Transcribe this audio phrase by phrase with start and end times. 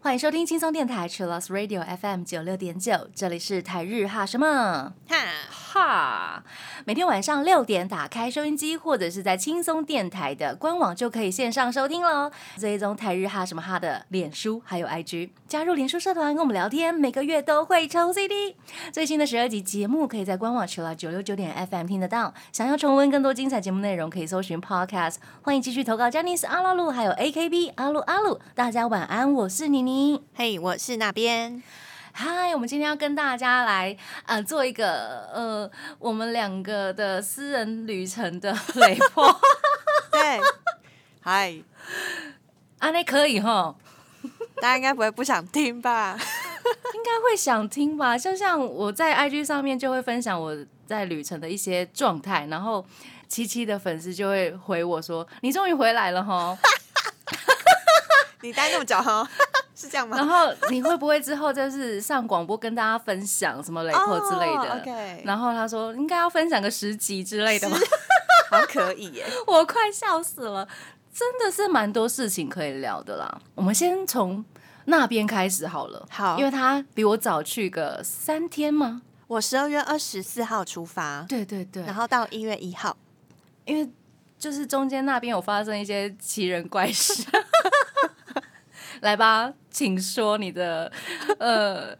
[0.00, 4.92] 欢迎收听轻松电台 c h i l l o s Radio FM 九六点九，这里是台日哈什么？
[5.08, 5.16] 哈，
[5.50, 6.23] 哈。
[6.84, 12.30] 每天晚上六点打开收音机，或者是在轻松电台的官网就可以线上收听喽。
[12.58, 18.56] 追踪台日哈什么哈的脸书还有 IG，加入脸书社团跟我们聊天，每个月都会抽 CD。
[18.92, 22.32] 最新的十二集节目可以在官网除了九六九点 FM 听得到。
[22.52, 25.16] 想要重温更多精彩节目内容，可以搜寻 Podcast。
[25.42, 28.40] 欢迎继续投稿 j a n i c e 阿拉鲁还有 AKB 阿鲁阿鲁。
[28.54, 30.22] 大家晚安，我是妮妮。
[30.34, 31.62] 嘿，我是那边。
[32.16, 33.96] 嗨，我们今天要跟大家来
[34.26, 35.68] 呃做一个呃
[35.98, 39.36] 我们两个的私人旅程的雷破，
[40.12, 40.40] 对，
[41.20, 41.52] 嗨，
[42.78, 43.74] 啊那可以哈，
[44.62, 46.16] 大家应该不会不想听吧？
[46.94, 48.16] 应该会想听吧？
[48.16, 50.56] 就像我在 IG 上面就会分享我
[50.86, 52.86] 在旅程的一些状态，然后
[53.26, 56.56] 七七的粉丝就会回我说：“你终于回来了哈。”
[58.44, 59.26] 你待那么久哈，
[59.74, 60.18] 是这样吗？
[60.18, 67.78] 然后你会不会之后就是上广播跟大家分享什么雷破之类的然后他说应该要分享个十集之类的吧？
[68.50, 69.24] 好像可以耶。
[69.48, 70.68] 我快笑死了，
[71.12, 73.40] 真的是蛮多事情可以聊的啦。
[73.54, 74.44] 我们先从
[74.84, 79.00] 那边开始好了，好因为他比我早去个三天吗？
[79.26, 82.94] 我十二月二十四号出发，对对对，然后到一月一号。
[83.64, 83.90] 因为
[84.38, 87.24] 就是中间那边有发生一些奇人怪事。
[89.04, 90.90] 来吧，请说你的
[91.38, 91.94] 呃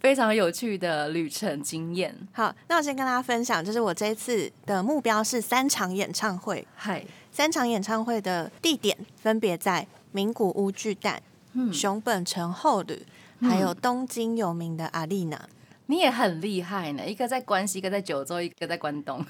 [0.00, 2.14] 非常有趣的旅程经验。
[2.30, 11.22] 好，那我先跟大家分享，就是我这一次的目标是三场演唱会，嗨，三场演唱会的地点分别在名古屋巨蛋、
[11.54, 13.06] 嗯，熊本城后旅，
[13.40, 15.48] 还有东京有名的阿丽娜。
[15.86, 19.24] 你也很厉害呢，一个在关西，一个在九州，一个在关东。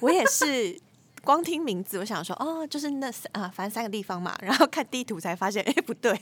[0.00, 0.80] 我也是
[1.22, 4.36] 光听名字，我想说哦，就是那三啊，反正三个地方嘛。
[4.42, 6.12] 然后看地图才发现，哎，不对。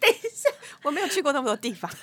[0.00, 0.50] 等一下，
[0.82, 1.90] 我没有去过那么多地方。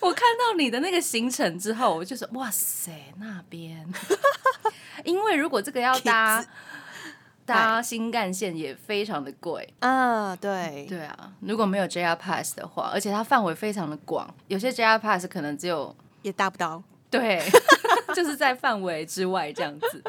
[0.00, 3.86] 我看到你的那个行程之后，我就说哇塞，那边，
[5.04, 6.44] 因为如果这个要搭
[7.44, 9.72] 搭新干线也非常的贵。
[9.80, 16.82] 啊，对，对啊，如果没有 JR Pass 的话，而且它范围非常的广，有些 JR Pass 可能只有也搭不到。
[17.10, 17.42] 对，
[18.14, 20.02] 就是在范围之外这样子。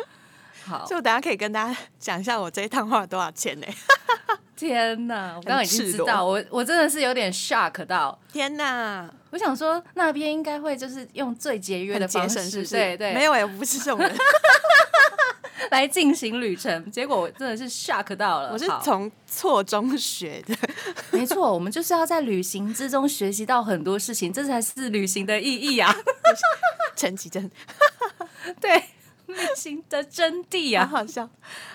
[0.66, 3.66] 好所以，我等下可以跟大家讲一下我这一趟花了多少钱呢、
[4.56, 8.20] 天哪，我刚刚已经知道，我我真的是有点 shock 到。
[8.32, 12.76] 天哪，我想说那边应该会就是用最节约的方式，省是不是？
[12.76, 14.14] 对对，没有哎、我不是这种人，
[15.72, 18.52] 来进行旅程，结果我真的是 shock 到了。
[18.52, 20.56] 我是好从错中学的。
[21.12, 25.96] 没错，我们就是要在旅行之中学习到很多事情，这才是旅行的意义啊！
[27.00, 27.50] 陈绮贞，
[28.60, 28.84] 对，
[29.28, 30.88] 内心的真谛好啊！
[30.88, 31.30] 好笑。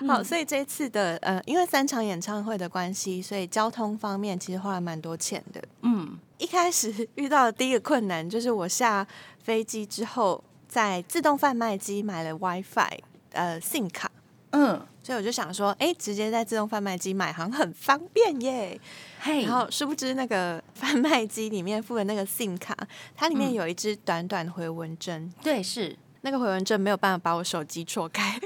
[0.07, 5.65] 好，所以这一次的呃，因为三场演唱会的关系，所以交通方面其实花了蛮多钱的。
[5.81, 9.07] 嗯，一开始遇到的第一个困难就是我下
[9.43, 12.99] 飞机之后，在自动贩卖机买了 WiFi
[13.33, 14.11] 呃 SIM 卡，
[14.51, 18.81] 嗯，所以我就想说，哎、直接在自动贩卖机买好像很方便耶。
[19.20, 22.75] 嘿，然后殊不知那个贩卖机里面附的那个 SIM 卡，
[23.15, 23.53] 它里面嗯。
[23.53, 25.94] 有一支短短回纹针，对，是。
[26.22, 28.41] 那个回纹针没有办法把我手机戳开，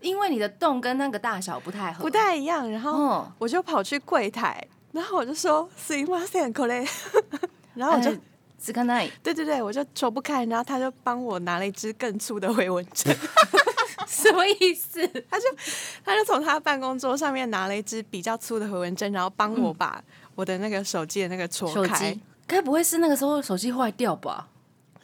[0.00, 2.70] 因为你的洞跟那个大小不太合，不太一样。
[2.70, 6.72] 然后哦，我就跑去柜台，然后我就说 s i m a s e n k o l
[7.74, 8.18] 然后我就、呃
[8.60, 9.12] 只看那里。
[9.22, 13.16] 对对对，我就戳不开，然后他就帮我拿了一支更粗的回纹针，
[14.08, 15.06] 什么意思？
[15.30, 15.44] 他就
[16.04, 20.02] 他就从他办公桌上面拿了一支比较粗的回纹针，然后帮我把
[20.34, 22.20] 我的那个手机的那个戳手开机。
[22.46, 24.48] 该不会是那个时候手机坏掉吧？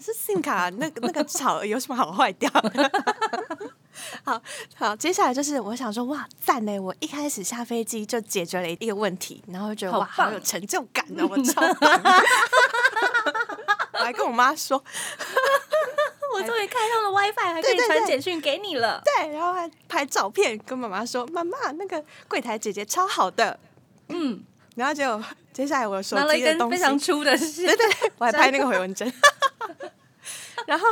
[0.01, 2.91] 是 SIM 卡那个那个草有什么好坏掉的？
[4.25, 4.41] 好
[4.75, 6.79] 好，接下来就是我想说，哇，赞呢！
[6.79, 12.03] 我一开始下飞机就解决了一个问题，然后就觉得哇，好有成就感哦，我超棒！
[13.93, 14.83] 我还跟我妈说，
[16.35, 19.01] 我终于开通了 WiFi，还可以传简讯给你了。
[19.05, 23.59] 对，然后还拍照片跟妈妈说，妈妈那个柜台姐姐超好的，
[24.09, 24.43] 嗯，
[24.77, 25.23] 然后就
[25.53, 29.13] 接下来我手拿了一机的东西，根非常粗的线， 对对对，我还拍那个 回纹针，
[30.67, 30.87] 然后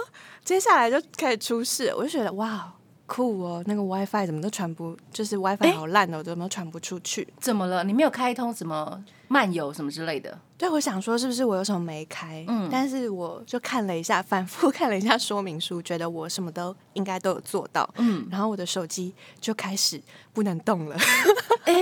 [0.45, 2.73] 接下来就开始出事，我就觉得哇。
[3.13, 7.29] 酷哦，那个 WiFi 怎么都传不，就是 WiFi 好烂哦，怎么都传不出去？
[7.39, 7.85] 怎么了？
[7.85, 10.41] 你没有开通什么漫游什么之类的？
[10.57, 12.43] 对，我想说是不是我有什么没开？
[12.49, 17.87] 嗯但是我就看了一下，反复看了一下说明书，觉得我什么都应该都有做到。
[17.99, 20.01] 嗯，然后我的手机就开始
[20.33, 20.97] 不能动了。
[21.69, 21.75] 哎、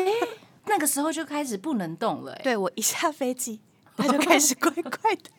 [0.66, 3.60] 那个时候就开始不能动了、哎，对我一下飞机，
[3.96, 5.30] 它就开始怪怪的。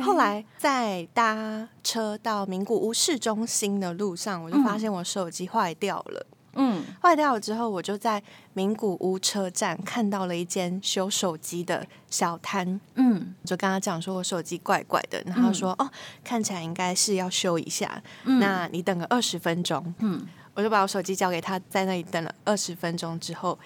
[0.00, 6.26] 后来在搭车到名古屋市中心的路上，我就发现我手机坏掉了。
[6.54, 8.22] 嗯，坏掉了之后，我就在
[8.52, 15.90] 名古屋车站看到了一间修手机的小摊，嗯，就跟他讲说我手机怪怪的，然后他说、哦，
[16.22, 23.58] 看起来应该是要修一下，那你等个二十分钟，嗯，我就把我手机交给他，在那里等了二十分钟之后，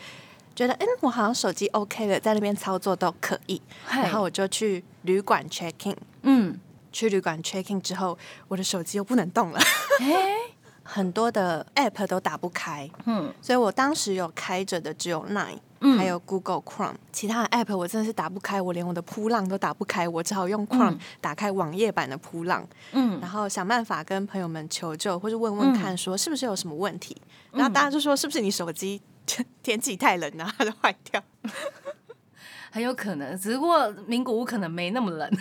[0.54, 6.60] 觉得嗯，我好像手机 OK 了，在那边操作都可以，然后我就去旅馆 check in，嗯，
[6.92, 8.18] 去旅馆 check in 之后，
[8.48, 9.58] 我的手机又不能动了，
[10.00, 10.36] 哎，
[10.84, 15.96] 很多的 app 都打不开，嗯，所以我当时有开着的只有 Nine，、嗯。
[15.96, 27.16] 还有 Google Chrome，其他的 App 我真的是打不开，我连我的扑浪都打不开，我只好用 Chrome 打开网页版的扑浪，嗯，然后想办法跟朋友们求救，或者问问看说是不是有什么问题。
[27.52, 29.00] 然后大家就说是不是你手机
[29.62, 31.22] 天气太冷啊，它就坏掉。
[32.76, 35.26] 很有可能，只不过名古屋可能没那么冷，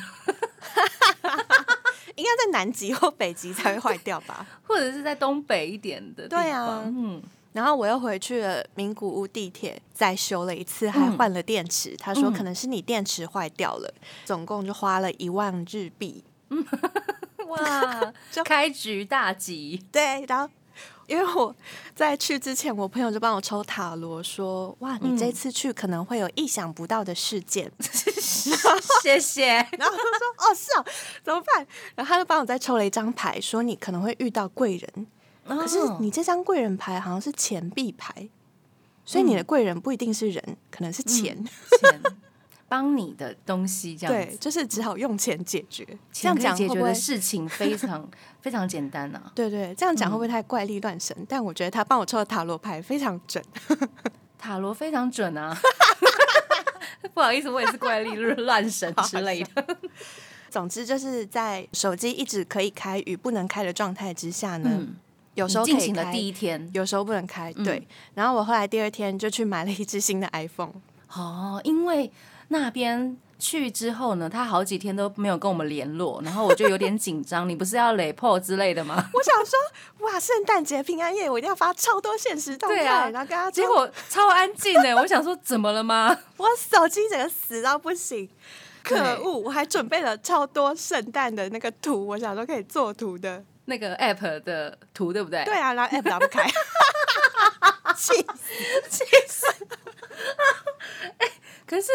[2.16, 4.48] 应该在南极或北极才会坏掉吧？
[4.66, 6.42] 或者是在东北一点的地方。
[6.42, 7.22] 对啊嗯，
[7.52, 11.94] 然后我又回去了名古屋地铁，再修了一次，还换了电池。
[11.98, 13.94] 他说嗯可能是你电池坏掉了，
[14.24, 16.24] 总共就花了一万日币。
[17.48, 20.50] 哇，就开局大吉，对，然后
[21.08, 21.56] 因为我
[21.94, 27.72] 在去之前，我朋友就帮我抽塔罗，说哇，你这次去可能会有意想不到的事件。
[29.02, 29.46] 谢谢。
[29.48, 30.86] 然后我就说哦是哦，
[31.24, 31.68] 怎么办？
[31.96, 35.08] 然后他就帮我再抽了一张牌，说你可能会遇到贵人，
[35.48, 38.28] 可是哦你这张贵人牌好像是钱币牌，
[39.06, 41.36] 所以你的贵人不一定是人，可能是钱。
[41.80, 42.02] 钱
[42.68, 45.86] 帮你的东西这样对，就是只好用钱解决。
[46.12, 46.94] 这样讲解决的？
[46.94, 48.10] 事情非常
[48.42, 49.32] 非常简单啊。
[49.36, 51.16] 对对，这样讲会不会太怪力乱神？
[51.30, 53.44] 但我觉得他帮我抽的塔罗牌非常准。
[54.38, 55.56] 塔罗非常准啊。
[57.14, 59.78] 不好意思，我也是怪力乱神之类的。
[60.50, 64.96] 总之就是在手机一直可以开与不能开的状态之下呢，嗯，
[65.36, 67.54] 有时候可以开进行的第一天有时候不能开。
[67.54, 70.74] 对，然后我后来第二天就去买了一只新的 iPhone。
[71.14, 72.12] 哦，因为
[72.50, 77.48] 那边去之后呢，他好几天都没有跟我们联络，然后我就有点紧张。
[77.48, 78.96] 你不是要雷破之类的吗？
[79.14, 79.60] 我想说，
[80.08, 86.18] 哇，圣诞节平安夜我一定要发超多现实动态，啊然后跟他结果超安静的，我想说怎么了吗？
[86.38, 88.30] 我手机整个死到不行。
[88.84, 89.40] 可对恶！
[89.40, 93.44] 我还准备了超多圣诞的那个图，我想说可以做图的。
[93.66, 95.44] 那个 app 的图对不对？
[95.44, 96.48] 对啊，然后 app 打不开，
[97.98, 98.14] 气
[99.28, 99.48] 死！
[101.66, 101.88] 可是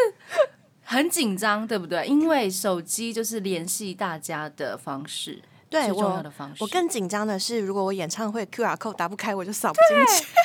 [0.83, 2.05] 很紧张，对不对？
[2.05, 6.63] 因为手机就是联系大家的方式，对最重要我的方式。
[6.63, 10.25] 我更紧张的是，如果我演唱会 QR code 打不开，我就扫不进去。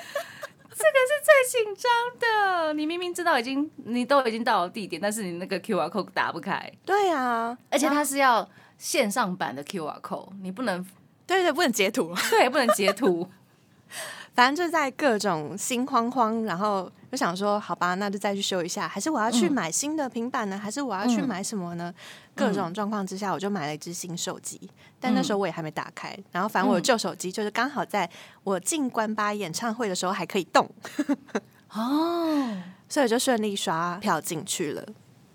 [0.79, 1.91] 这个是最紧张
[2.21, 8.47] 的，你明明知道已经你都已经到了地点，但是你那个 QR code 打不开，对啊，而且它是要
[8.77, 10.85] 线上版的 QR code，你不能
[11.27, 12.15] 对对，不能截图。
[12.31, 13.29] 对，不能截图。
[14.37, 20.59] 反正就在各种心慌慌，然后就想说，好吧，那就再去修一下，还是我要去买新的平板呢？
[20.59, 21.93] 还是我要去买什么呢？
[22.35, 24.61] 各种状况之下，我就买了一只新手机，
[25.01, 26.15] 但那时候我也还没打开。
[26.31, 28.09] 然后反正我的旧手机就是刚好在
[28.45, 30.71] 我进关八演唱会的时候还可以动，
[31.73, 34.85] 哦，所以就顺利刷票进去了。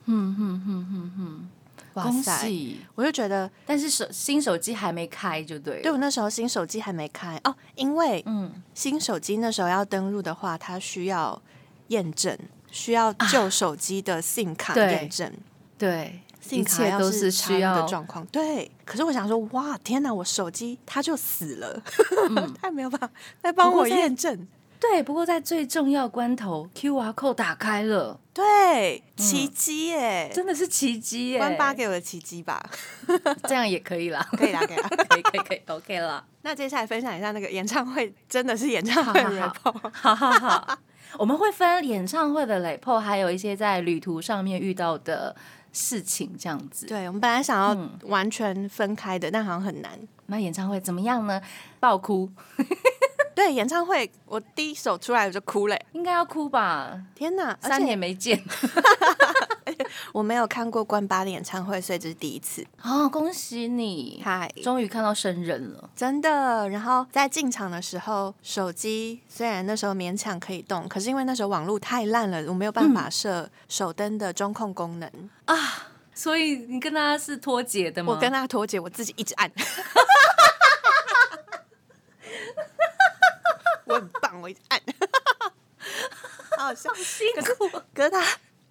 [0.05, 1.49] 嗯哼哼哼哼，
[1.93, 2.47] 恭哇塞！
[2.47, 2.77] 喜！
[2.95, 5.81] 我就觉得，但是手新手机还没开就对了。
[5.83, 11.41] 对我那时候新手机还没开哦，因为嗯，新手机那时候要登录的话，它需要
[11.87, 12.37] 验证，
[12.71, 15.33] 需要旧手机的 SIM 卡对验证。
[15.77, 18.25] 对，一 SIM 卡切都要是需要的状况。
[18.27, 21.81] 对，可是我想说，哇，天哪，我手机它就死了，
[22.61, 23.09] 它没有办法
[23.41, 24.47] 再帮我验证。
[24.81, 25.01] 对。
[25.01, 30.29] 不过在最重要关头，QR code 打开了，对，奇迹耶！
[30.33, 31.37] 真的是奇迹耶！
[31.37, 32.61] 关八给我的奇迹吧，
[33.47, 34.89] 这样也 可以啦，可以啦，可以啦。
[35.09, 36.25] 可以可以可以，OK 了。
[36.43, 39.91] 那接下来分享一下那个演唱会，真的是演唱会好 report。
[39.93, 40.77] 好好好，
[41.17, 45.35] 我们会分演唱会的雷破，还有一些在旅途上面遇到的
[45.71, 46.87] 事情，这样子。
[46.87, 49.91] 对，我们本来想要嗯完全分开的，但好像很难。
[50.27, 51.41] 那演唱会怎么样呢？
[51.79, 52.31] 爆哭，
[53.43, 57.01] 对，演唱会我第一首出来我就哭了耶，应该要哭吧？
[57.15, 57.57] 天哪！
[57.59, 58.39] 三且年没见
[60.13, 62.63] 我没有看过关八的演唱会，所以这是第一次。
[62.83, 65.89] 哦，恭喜你，嗨，终于看到生人了。
[65.95, 75.09] 真的，然后在进场的时候，手机虽然那时候勉强可以动，可是因为那时候网络太烂了，我没有办法设手灯的中控功能
[75.45, 75.87] 啊。
[76.13, 78.13] 所以你跟他是脱节的吗？
[78.13, 79.51] 我跟他脱节，我自己一直按。
[83.91, 84.79] 我很棒，我一直按。
[86.57, 87.81] 好 好笑，辛苦。
[87.93, 88.23] 可是他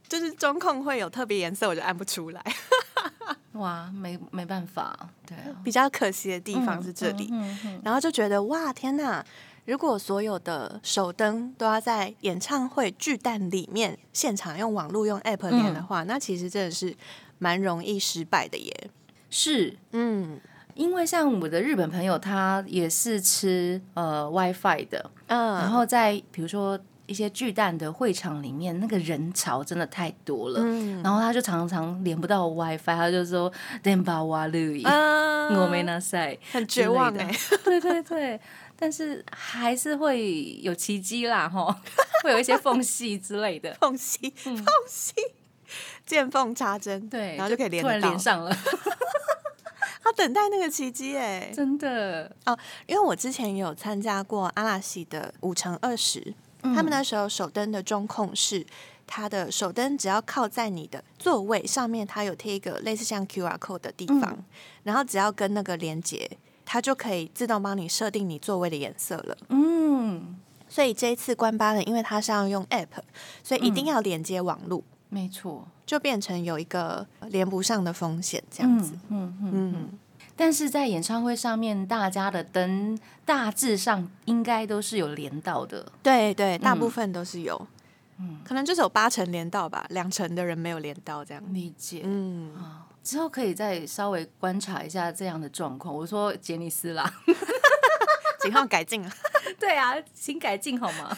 [0.09, 2.43] 就是中控会有特别颜色，我就按不出来。
[3.53, 4.97] 哇，没没办法，
[5.27, 9.25] 对啊，比较可惜的地方是这里，嗯嗯然后就觉得哇，天哪！
[9.67, 16.97] 如果所有的手灯都要在演唱会巨蛋里面现场用网络用 App 连的话，那其实真的是
[17.39, 18.91] 蛮容易失败的耶。
[19.29, 20.41] 是嗯
[20.81, 31.03] 因为像我的日本朋友，他也是吃呃 WiFi 的，嗯，然后在比如说一些巨蛋的会场里面，那个人潮真的太多了，嗯。
[31.03, 37.31] 然后他就常常连不到 WiFi，他就说 “demba w a l u 嗯我没拿塞，很绝望哎、
[37.63, 38.41] 对对对，
[38.75, 41.79] 但是还是会有奇迹啦，哈，
[42.25, 43.75] 会有一些缝隙之类的。
[43.75, 44.57] 缝隙缝
[44.89, 45.13] 隙，
[46.07, 48.19] 见缝插针，对，然后就可以连突然连。
[48.19, 48.57] 上了，
[50.04, 52.59] 要等待那个奇迹哎，真的哦。
[52.87, 58.66] 因为我之前也有参加过阿拉西的五乘二十，嗯他们那时候手灯的中控是。
[59.12, 64.45] 它的手灯只要靠在你的座位上面，它有贴一个类似像 QR code 的地方，嗯
[64.85, 66.30] 然后只要跟那个连接，
[66.64, 69.37] 它就可以自动帮你设定你座位的颜色了。
[69.49, 70.38] 嗯，
[70.69, 72.87] 所以这一次关八的，因为它是要用 App，
[73.42, 78.95] 所以一定要连接网络，没错，就变成有一个连不上的风险，这样子。
[79.09, 79.99] 嗯嗯嗯。
[80.37, 85.93] 但是在演唱会上面，大家的灯大致上应该都是有连到的。
[86.02, 87.67] 对对，大嗯部分都是有，
[88.43, 91.43] 可能就是有八成连到吧，两成的人没有连到这样。
[91.52, 92.00] 理解。
[92.05, 92.52] 嗯，
[93.05, 95.95] 之后可以再稍微观察一下这样的状况。
[95.95, 97.12] 我说杰尼斯啦，
[98.40, 99.12] 请号改进啊，
[99.61, 101.14] 对啊，请改进好吗？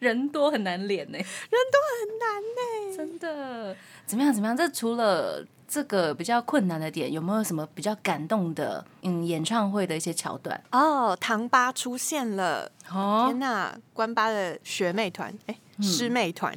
[0.00, 1.24] 人多很难连呢、人
[1.72, 3.76] 多很难呢、真的。
[4.06, 4.32] 怎么样？
[4.32, 4.56] 怎么样？
[4.56, 10.60] 这除了这个比较困难的点，有没有什么比较感动的嗯演唱会的一些桥段？
[10.72, 12.70] 哦，唐八出现了！
[12.90, 16.54] 哦天，哪，关八的学妹团，哎、嗯师妹团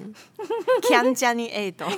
[0.83, 1.91] k a n j a n i a d o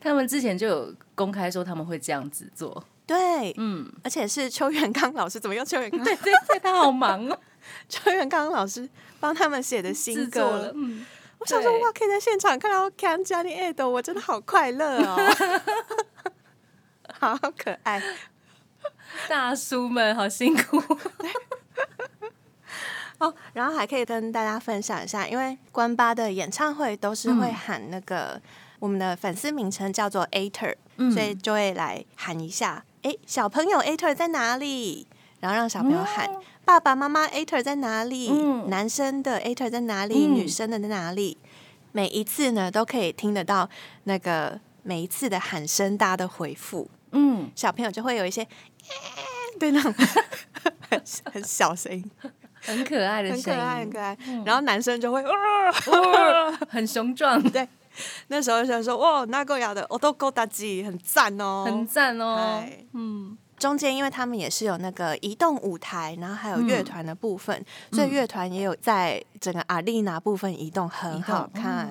[0.00, 2.84] 他们之前就有公开说他们会这样子做。
[3.06, 6.02] 对，嗯，而且是邱元康老师，怎么又邱元康？
[6.02, 7.38] 对对对，他好忙哦，
[7.88, 8.88] 邱元刚老师
[9.20, 11.04] 帮他们写的新歌，，嗯，
[11.38, 15.16] 我想说对哇，可以在现场看到 c a n j a n i a d o 我真的好快乐哦，
[17.20, 18.02] 好可爱。
[19.28, 20.82] 大叔们好辛苦。
[23.18, 28.40] 哦，然后还可以跟大家分享一下，因为关八的演唱会都是会喊那个、
[28.80, 30.74] 我们的粉丝名称叫做 Ater，、
[31.12, 35.06] 所以就会来喊一下，哎，小朋友 Ater 在哪里？
[35.40, 36.28] 然后让小朋友喊、
[36.64, 38.30] 爸爸妈妈 Ater 在哪里？
[38.30, 40.26] 嗯男生的 Ater 在哪里？
[40.26, 41.36] 嗯女生的在哪里？
[41.92, 43.68] 每一次呢都可以听得到
[44.04, 48.46] 那个每一次的喊声，大家的回复，嗯，小朋友就会有一些。
[49.60, 49.92] 对那种
[50.90, 51.00] 很
[51.32, 52.10] 很小声音，
[52.60, 54.18] 很可爱的很可，爱，很可爱。
[54.44, 57.66] 然后男生就会，哇 很雄壮， 对，
[58.26, 62.84] 那时候就说，哇，那个雅的我都够大吉，很赞哦，很赞哦哎。
[62.94, 71.88] 嗯，中间因为他们也是有那个移动舞台，然后还有乐团的部分，所以乐团也有在整个阿丽娜部分移动，很好看。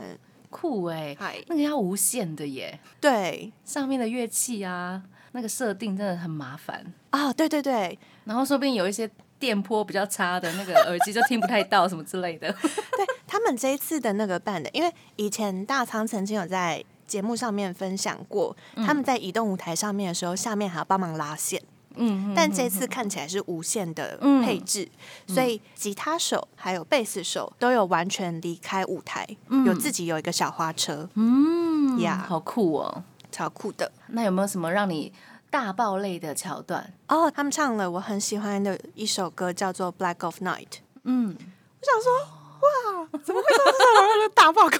[0.49, 5.01] 酷哎，嗨、那个要无线的耶，对，上面的乐器啊，
[5.31, 6.93] 那个设定真的很麻烦。
[7.09, 7.97] 啊、对对对。
[8.25, 12.51] 然后说不定有一些电波比较差的那个耳机就听不太到什么之类的。
[12.61, 21.61] 对，他们这一次的那个办的，因为以前大仓曾经有在节目上面分享过，他们在移动舞台上面的时候，下面还要帮忙拉线。
[21.93, 24.89] 嗯，但这次看起来是无线的嗯配置，
[25.27, 29.27] 所以吉他手还有贝斯手都有完全离开舞台，
[29.63, 33.03] 有自己有一个小花车，嗯呀好酷哦。
[33.31, 35.13] 超酷的那有没有什么让你
[35.51, 36.91] 大爆泪的桥段？
[37.09, 37.29] 哦。
[37.29, 40.65] 他们唱了我很喜欢的一首歌，叫做《Black of Night》。
[41.03, 42.11] 嗯，我想说，
[42.63, 44.01] 哇，怎么会唱这首？
[44.01, 44.77] 我就大爆哭。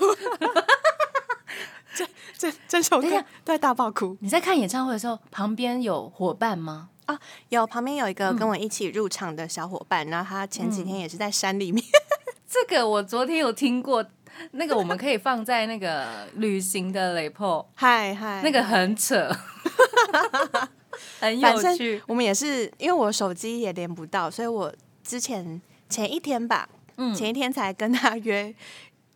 [1.96, 2.06] 这
[2.38, 3.22] 这这首歌等一下。
[3.44, 4.18] 都在大爆哭。
[4.22, 6.90] 你在看演唱会的时候，旁边有伙伴吗？
[7.06, 7.20] 啊！
[7.50, 11.84] 有旁边有一个跟我一起入场的小伙伴，然后他前几天也是在山里面，
[12.48, 14.06] 这个我昨天有听过，
[14.52, 19.28] 那个我们可以放在那个旅行的雷破，嗨嗨，那个很扯，
[21.20, 22.02] 很反正有趣。
[22.08, 24.74] 我们也是，因为我手机也连不到，所以我
[25.04, 27.14] 之前前一天吧，嗯。
[27.14, 28.56] 前一天才跟他约，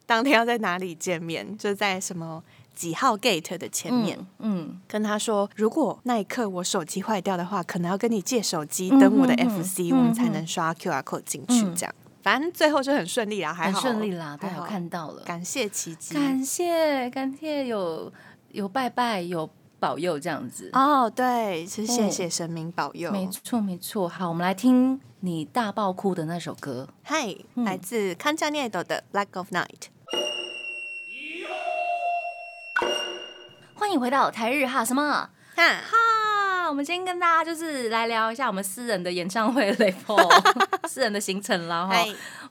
[0.06, 2.44] 当天要在哪里见面，就在什么
[2.78, 4.16] 几号 gate 的前面。
[4.38, 11.64] 嗯，跟他说，如果那一刻我手机坏掉的话，可能要跟你借手机嗯登我的 FC，、嗯我们才能刷 QR code 进去。
[11.66, 15.24] 嗯这样，反正最后就很顺利啦，还很好顺利啦，对，还好我看到了。
[15.24, 16.14] 感谢奇迹。
[16.14, 18.14] 感谢感谢有
[18.52, 20.70] 有拜拜有保佑这样子。
[20.74, 23.12] 哦，对，是谢谢神明保佑。
[23.12, 26.88] 没错没错，好，我们来听你大爆哭的那首歌。
[27.02, 29.66] 嗨，嗯来自康佳涅斗的《Black of Night》。
[33.78, 35.30] 欢迎回到台日哈什么？
[35.56, 40.18] 哈，我们今天跟大家就是来聊一下我们私人的演唱会 level，
[40.90, 41.96] 私人的行程啦哈。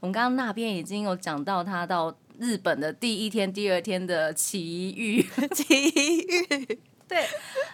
[0.00, 6.78] 我们刚刚那边已经有讲到他到日本的第一天、第二天的奇遇， 奇遇。
[7.08, 7.24] 对，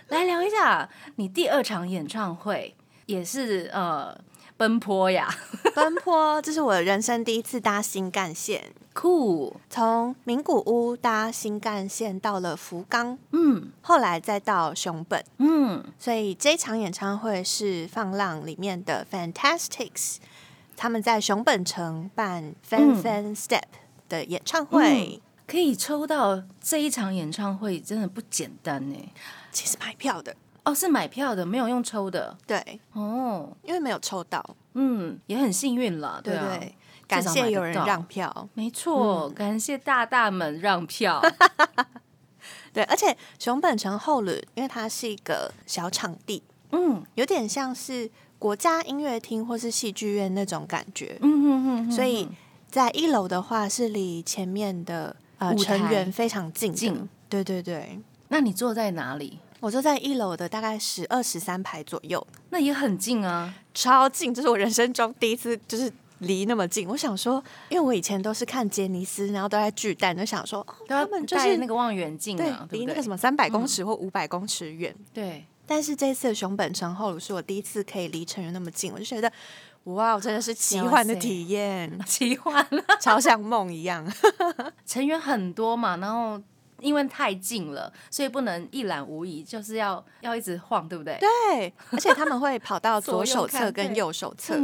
[0.08, 2.74] 来聊一下你第二场演唱会
[3.06, 4.18] 也是呃
[4.62, 5.28] 奔波呀，
[5.74, 20.18] 奔波，这是我人生第一次搭新干线，酷，从名古屋搭新干线到了福冈，嗯，后来再到熊本，嗯，所以这场演唱会是放浪里面的 Fantastics，
[20.76, 23.62] 他们在熊本城办 Fan Fan Step
[24.08, 25.20] 的演唱会。
[25.44, 28.96] 可以抽到这一场演唱会，真的不简单呢。
[29.50, 32.36] 其实买票的哦，是买票的，没有用抽的。
[32.46, 36.74] 对，哦，因为没有抽到，嗯，也很幸运了，对对？
[37.06, 41.20] 感谢有人让票，没错，感谢大大们让票。
[42.72, 52.28] 对，而且熊本城后轮，因为它是一个小场地，嗯，有点像是国家音乐厅或是戏剧院那种感觉，嗯嗯嗯，所以
[52.70, 55.16] 在一楼的话是离前面的。
[55.38, 57.98] 呃，成员非常近，近，对对对。
[58.28, 59.40] 那你坐在哪里？
[59.62, 64.34] 我就在一楼的大概十二十三排左右，那也很近啊，超近。
[64.34, 66.88] 这是我人生中第一次，就是离那么近。
[66.88, 74.92] 我想说，因为我以前都是看杰尼斯，然后都在巨蛋，就想说，他们就是那个望远镜啊，离那个什么三百公尺或五百公尺远。
[75.14, 75.46] 对。
[75.64, 79.32] 但是这次的熊本城后是我第一次可以离成员那么近，我就觉得。
[79.84, 82.64] 哇，真的是奇幻的体验，奇幻，
[83.00, 84.04] 超像梦一样。
[84.86, 86.42] 成员很多嘛，然后。
[86.82, 91.16] 因为太近了，所以不能一览无遗，就是要要一直晃，对不对？
[91.20, 94.54] 对，而且他们会跑到左手侧跟右手侧，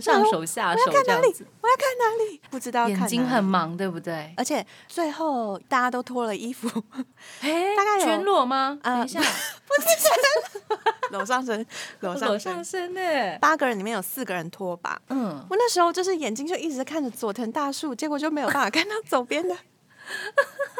[0.00, 1.46] 上手下手这样子。
[1.60, 2.40] 我要看哪里？
[2.50, 2.88] 不知道。
[2.88, 4.34] 眼睛很忙，对不对？
[4.36, 6.68] 而且最后大家都脱了衣服，
[7.40, 8.78] 哎，大概全裸吗？
[8.82, 9.20] 等一下，
[9.66, 11.64] 不是全裸 上身，
[12.00, 13.00] 裸上上身呢？
[13.40, 15.00] 八个人里面有四个人脱吧？
[15.08, 19.56] 嗯，我那时候就是眼睛就一直看着佐藤大树，结果就没有办法看到左边的。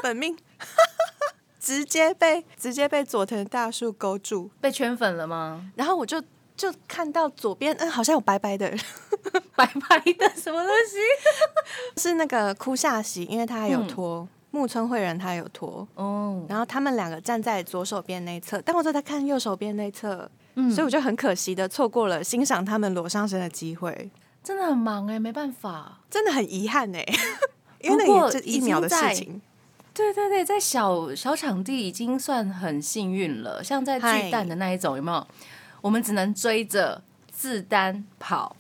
[0.03, 0.37] 本命，
[1.71, 5.71] 直接被直接被佐藤大树勾住，被圈粉了吗？
[5.77, 6.21] 然后我就
[6.57, 8.69] 就看到左边，嗯，好像有白白的，
[9.55, 10.99] 白白的什么东西？
[12.03, 16.45] 是那个哭夏喜，因为他有脱木村惠人，他有脱哦。
[16.49, 24.11] 然后他们两个站在左手边那侧，但我正在看右手边那侧，嗯，所以我就很可惜的错过了欣赏他们裸上身的机会。
[24.43, 27.07] 真的很忙哎，没办法，真的很遗憾哎。
[27.81, 29.41] 因为那也一秒的事情，
[30.01, 33.63] 对对对，在小小场地已经算很幸运了。
[33.63, 35.27] 像在巨蛋的那一种，有没有？
[35.83, 38.57] 我们只能追着自单跑，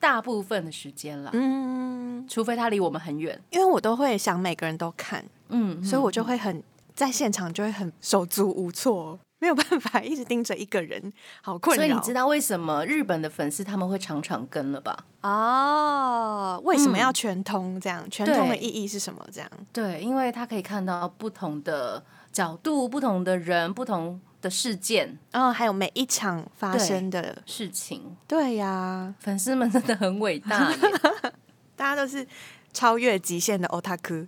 [0.00, 1.30] 大部分的时间了。
[1.34, 6.62] 嗯，除非他离我们很远，因为我都会想每个人都看，嗯，所以我就会很
[6.94, 9.18] 在现场就会很手足无措。
[9.38, 11.82] 没有办法一直盯着一个人，好困扰。
[11.82, 15.04] 所以你知道为什么日本的粉丝他们会常常跟了吧？
[15.20, 17.80] 哦，为什么要全通？
[17.80, 19.24] 这样全通的意义是什么？
[19.32, 28.16] 这样对，因为他可以看到不同的角度、不同的人、不同的事件，然后还有每一场发生的事情。
[28.26, 30.72] 对呀，粉丝们真的很伟大，
[31.76, 32.26] 大家都是
[32.72, 34.26] 超越极限的 otaku。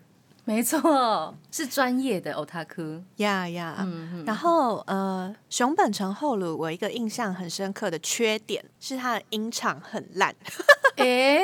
[0.51, 3.87] 没错，是专业的 otaku 呀呀。
[4.27, 10.35] 然后呃，熊本城后路，我一个印象很深刻的缺点是它的音场很烂。
[10.99, 11.41] 哎，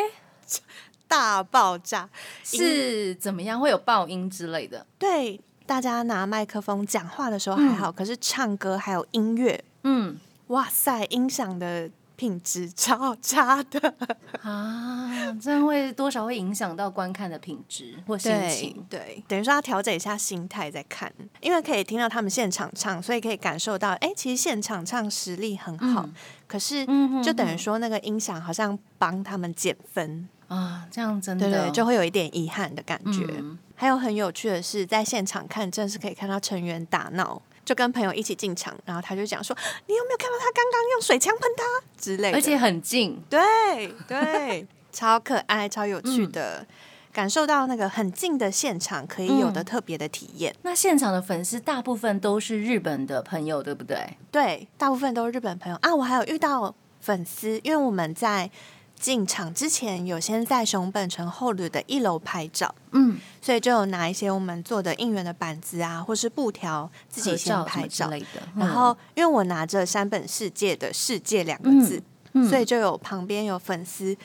[1.07, 2.11] 大爆炸
[2.43, 3.61] 是怎么样？
[3.61, 4.85] 会有爆音之类的？
[4.99, 11.89] 对，大家拿麦克风讲话的时候还好，可是唱歌还有音乐，嗯，哇塞，音响的。
[12.17, 13.95] 品质 超差的
[14.43, 18.85] 啊，这样会多少会影响到观看的品质或心情。
[18.89, 26.09] 对，等于说要调整一下心态再看，因为可以听到他们现场唱，所以可以感受到，哎，其实现场唱实力很好。
[26.47, 26.87] 可是，
[27.23, 33.27] 就等于说那个音响好像帮他们减分啊，这样真的就会有一点遗憾的感觉。
[33.75, 37.43] 还有很有趣的是，在现场看，真是可以看到成员打闹。
[37.67, 39.55] 就跟朋友一起进场，然后他就讲说
[39.87, 41.65] ：“你有没有看到他刚刚用水枪喷他
[42.01, 42.39] 之类的？
[42.39, 46.65] 而且很近，对对，超可爱、超有趣的，
[47.13, 50.55] 感受到那个很近的现场可以有的特别的体验。
[50.63, 54.17] 那现场的粉丝大部分都是日本的朋友，对不对？
[54.31, 55.95] 对，大部分都是日本朋友啊。
[55.95, 58.51] 我还有遇到粉丝，因为我们在。
[58.96, 68.22] 进场之前有先在熊本城后路的一楼拍照，嗯，所以就有拿一些我们做的应援的板子啊，或是布条自己先拍照的。
[68.56, 72.04] 然后因为我拿着山本世界的世界两个字，
[72.48, 74.16] 所以就有旁边有粉丝，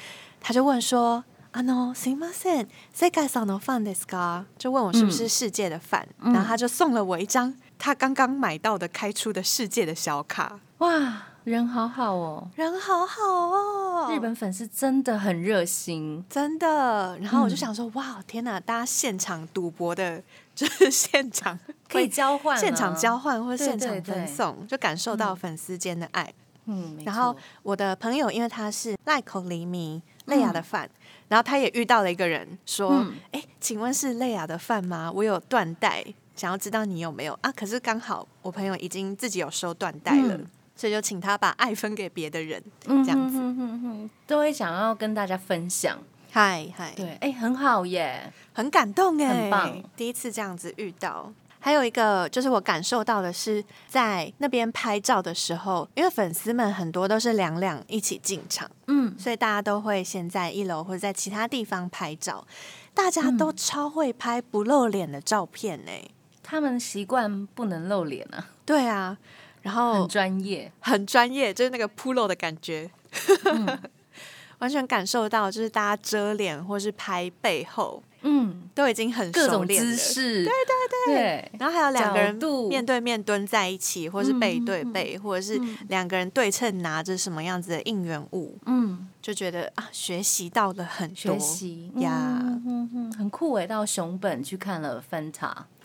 [0.40, 10.61] 他就问说：“啊，no，すみません、世界上のファンですか？”就问我是不是世界的饭，然后他就送了我一张他刚刚买到的开出的世界的小卡。
[10.78, 17.17] 哇， 人好好哦，人好好哦，日本粉丝真的很热心，真的。
[17.19, 18.60] 然后我就嗯想说，哇，天哪！
[18.60, 20.21] 大家现场赌博的，
[20.54, 21.58] 就是现场
[21.89, 26.32] 可以交换、啊，现场交，换或者对现场对对分送，就感受到粉丝间的爱。
[26.65, 30.01] 嗯，然后我的朋友，因为他是奈口黎明。
[30.25, 30.88] 泪雅的饭，
[31.27, 35.12] 然后他也遇到了一个人说：“嗯哎、请问是泪雅的饭吗？
[35.12, 40.47] 我有断带，想要知道你有没有啊？”可是刚好我朋友已经自己有收断带了，嗯
[40.81, 43.37] 所以就请他把爱分给别的人，嗯这样子。
[43.37, 45.95] 哼哼哼都会想要跟大家分享，
[46.31, 51.31] 嗨嗨，对，哎、很好耶，很感动哎，很棒，第一次这样子遇到。
[51.59, 58.67] 还有一个就是我感受到的是，在那边拍照的时候，因为粉丝们很多都是两两一起进场。
[58.87, 62.43] 嗯，所以大家都会先在一楼或者在其他地方拍照，
[62.95, 65.91] 大家都超会拍不露脸的照片呢、
[66.41, 69.15] 他们习惯不能露脸啊，对啊，
[69.62, 72.89] 然很后专业，很专业，就是那个 pro 的感觉，
[73.45, 73.80] 嗯。
[74.60, 79.91] 完全感受到就是大家遮脸或是拍背后嗯，都已经很各种熟练了。
[79.91, 80.54] 姿势，对
[81.08, 82.36] 对对，然后还有两个人
[82.69, 85.78] 面对面蹲在一起，或是背对背，或者是嗯。
[85.89, 92.38] 两个人对称拿着什么样子的应援物，嗯，就觉得啊，学习到了很多学习呀。
[92.43, 95.32] 嗯嗯嗯，很酷诶，到熊本去看了芬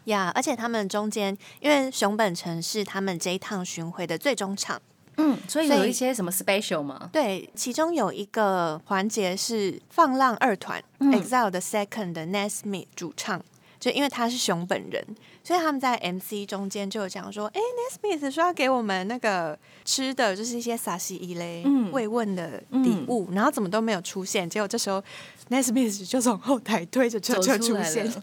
[0.07, 4.81] 塔，呀而且他们中间，因为熊本城是他们这一趟巡回的最终场，
[5.17, 7.11] 嗯，所以有一些什么 special 吗？
[7.13, 13.43] 对，其中有一个环节是放浪二团、嗯 EXILE 的 Second 的 Nesmith 主唱，
[13.81, 15.05] 就因为他是熊本人，
[15.43, 25.03] 所以他们在 MC 中间就有讲说，哎、n e s m i t h 说要给我们那个吃的，就是一些撒西伊嘞、嗯慰问的礼物，然后怎么都没有出现，结果这时候
[25.49, 28.13] Nesmith 就从后台推着车走车出现。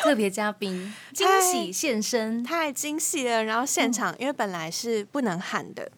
[0.00, 0.04] 了。
[0.04, 3.44] 特别嘉宾惊喜现身，太惊喜了！
[3.44, 5.90] 然后现场、因为本来是不能喊的，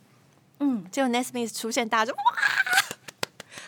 [0.61, 2.19] 嗯，结果 Nesmith 出现，大家就哇，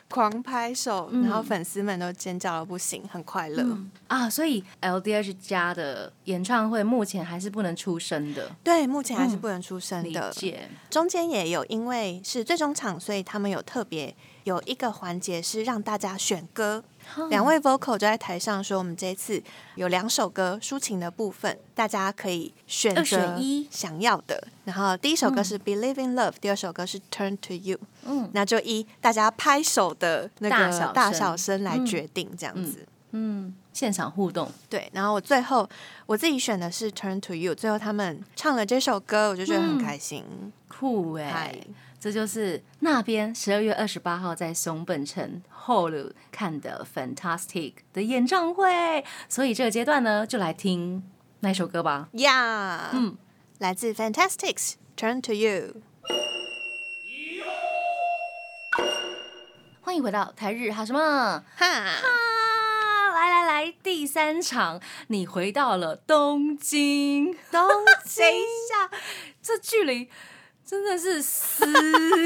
[0.09, 3.79] 狂拍手，嗯然后粉丝们都尖叫的不行，很快乐。
[4.07, 10.31] 啊，所以 LDH 家的演唱会目前还是不能出声的，对，目前还是嗯不能出声理的。
[10.31, 16.85] 解，中间也有因为是最终场，所以他们有特别有一个环节是让大家选歌。
[17.31, 19.43] 两位 vocal 就在台上说，我们这一次
[19.75, 24.47] 有两首歌抒情的部分，大家可以选择一想要的。
[24.65, 27.79] 然后第一首歌是 Believe in Love，、第二首歌是 Turn to You。
[28.07, 32.87] 嗯那就依大家拍手的那个大小声来决定，这样子。
[33.13, 35.69] 嗯，现场互动，对，然后我最后
[36.07, 40.25] 我自己选的是 Turn to You，最后他们唱了这首歌，我就觉得很嗯开心。
[40.67, 41.57] 酷哎、嗨
[42.05, 51.03] 这就是那边十二月二十八号在熊本城后路看的 Fantastic 的演唱会，所以这个阶段呢，就来听
[51.41, 52.11] 那首歌吧。
[52.13, 53.17] 呀、嗯，
[53.57, 55.81] 来自 Fantastics Turn to You。
[59.81, 61.01] 欢迎回到台日哈什么？
[61.01, 67.33] 哈，哈，来来来，第三场，你回到了东京。
[67.51, 68.91] 东 等京一下，
[69.41, 70.11] 这距离
[70.67, 71.67] 真的是死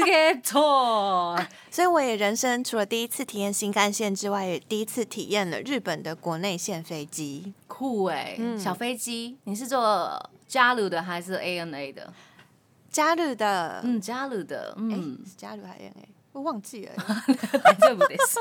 [0.05, 1.37] 给错。
[1.69, 7.53] 所以我也人生除了第一次体验新干线之外，也第一次体验了日本的国内线飞机。
[7.67, 12.13] 酷哎、嗯小飞机，你是坐加鲁的还是 ANA 的？
[12.89, 16.05] 加入的，嗯，加鲁的，哎、嗯，是加入还是 ANA？
[16.31, 16.93] 我忘记了。
[17.79, 18.39] 这不得是。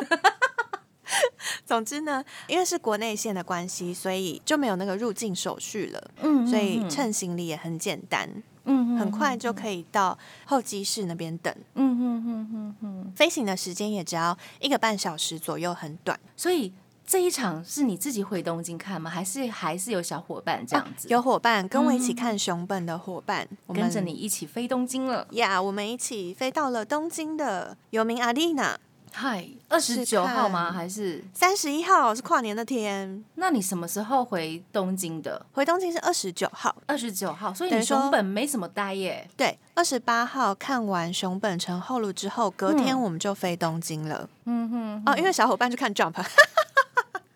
[1.64, 11.54] 总之呢，因为是国内线的关系，所以就没有那个入境手续了，嗯所以称行李也很简单，嗯很快就可以到候机室那边等。
[11.74, 16.18] 嗯嗯嗯嗯嗯，飞行的时间也只要一个半小时左右，很短。
[16.36, 16.72] 所以
[17.06, 19.10] 这一场是你自己回东京看吗？
[19.10, 21.08] 还是还是有小伙伴这样子？
[21.08, 25.26] 有伙伴跟我一起看熊本的伙伴，我们跟着你一起飞东京了。
[25.30, 28.78] 呀我们一起飞到了东京的有名阿丽娜。
[29.12, 30.66] 嗨，二十九号吗？
[30.66, 31.22] 看还是？
[31.34, 35.44] 三十一号是跨年那天，那你什么时候回东京的？
[35.52, 36.74] 回东京是二十九号。
[36.86, 39.28] 二十九号，所以你熊本没什么待耶。
[39.36, 44.28] 对，二十八号看完熊本城后路之后，隔天嗯我们就飞东京了。
[44.44, 46.24] 嗯哼，哦，因为小伙伴去看 Jump，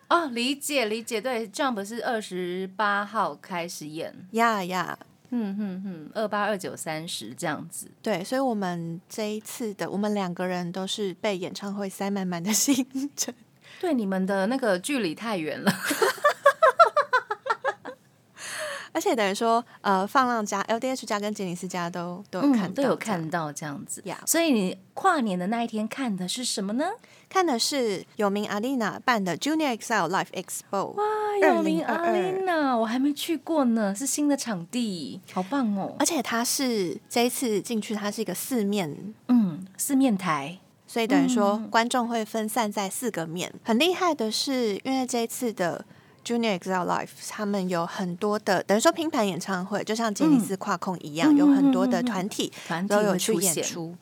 [0.09, 4.97] 哦，理解理解，对，Jump 是二十八号开始演， 呀呀，
[5.35, 7.89] 嗯嗯嗯，二八二九三十这样子。
[8.03, 13.33] 对，所以我们这一次的我们两个人都是被演唱会塞满满的行程。
[13.81, 15.73] 对，你们的那个距离太远了。
[18.93, 26.85] 而且等于说，呃，放浪家、LDH 家跟杰尼斯家都都有看到、嗯，都有看到这样子呀所以你跨年的那一天看的是什么呢？
[27.27, 31.03] 看的是有名阿丽娜办的 Junior Excel Life Expo，哇，
[31.41, 35.95] 有名阿丽娜，我还没去过呢，是新的场地，好棒哦！
[35.97, 43.51] 而且它是这一次进去，它是一个四面，嗯，四面台，所以等于说嗯观众会分散在四个面。
[43.63, 45.83] 很厉害的是，因为这一次的
[46.23, 52.51] Junior Excel Live，他们有很多的等于说拼盘演唱会，就像杰尼斯跨空一样，嗯有很多的团体
[52.87, 53.95] 都有去演出，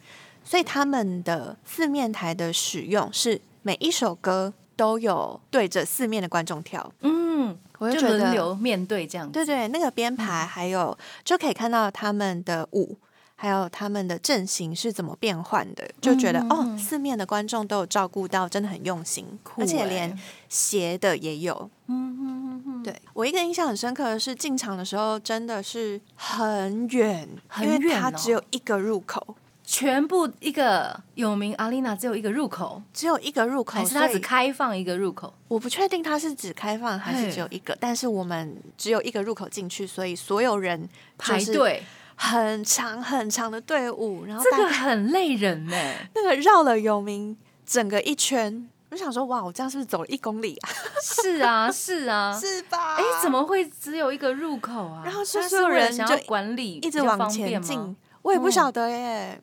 [0.43, 12.97] 所以他们的四面台的使用是每一首歌都有对着四面的观众跳，嗯，就我觉得轮流面对这样子，对对，那个编排还有就可以看到他们的舞，
[13.41, 21.67] 还有他们的阵型是怎么变换的，就觉得、哦，四面的观众都有照顾到，真的很用心，酷而且欸连斜的也有。
[21.87, 27.27] 嗯嗯嗯嗯，对我一个印象很深刻的是，进场的时候真的是很远，
[27.57, 35.33] 因为很远哦它只有一个入口，全部一个有名阿丽娜只有一个入口，只有一个入口，还是它只开放一个入口？
[35.47, 40.79] 我不确定它是只开放还是只有一个，但是我们只有一个入口进去，所以所有人
[41.17, 41.83] 就是排队，
[42.23, 45.75] 很长很长的队伍，然后这个很累人呢。
[46.13, 50.69] 那个绕了有名整个一圈，我就想说，哇，我这样是不是走了一公里啊？
[51.03, 52.97] 是啊， 是啊，是吧？
[52.97, 55.01] 哎，怎么会只有一个入口啊？
[55.03, 57.95] 然后所有人就管理，一直往前进？
[58.21, 59.41] 我也不晓得耶，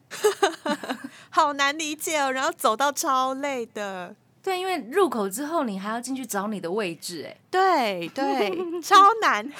[1.30, 2.30] 好难理解哦。
[2.30, 9.46] 然后走到超累的，对，因为入口之后你还要进去找你的位置，哎，对对， 超难。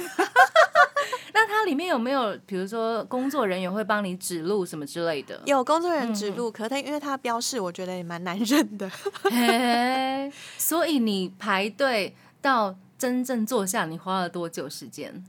[1.35, 5.41] 那它里面有没有，比如说工作人员会帮你指路什么之类的？
[5.45, 8.91] 有工作人员指路，可他因为他标示，我觉得也蛮难认的。
[9.23, 15.25] 嘿， 所以你排队到真正坐下，你花了多久时间？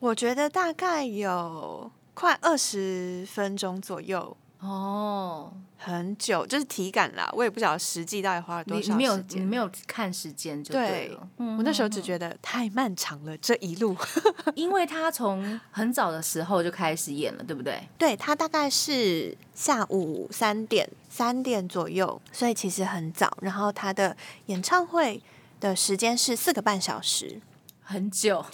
[0.00, 5.52] 我觉得大概有快二十分钟左右，哦，
[5.84, 7.28] 很久，就是体感啦。
[7.34, 9.42] 我也不晓得实际到底花了多少你你没有时间。
[9.42, 11.16] 你没有看时间就对。
[11.38, 13.96] 嗯我那时候只觉得太漫长了，这一路。
[14.56, 17.82] 因为他从很早的时候就开始演了，对不对？
[17.98, 23.36] 对，他大概是下午三点三点左右，所以其实很早。
[23.42, 24.16] 然后他的
[24.46, 25.22] 演唱会
[25.60, 27.40] 的时间是四个半小时，
[27.84, 28.44] 很 久，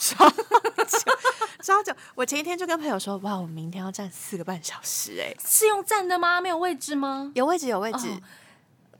[1.62, 1.92] 超久。
[2.14, 6.40] 我前一天就跟朋友说，哇，我明天要站四个半小时、哎，是用站的吗？
[6.40, 7.30] 没有位置吗？
[7.34, 8.08] 有位置，有位置。
[8.08, 8.20] 哦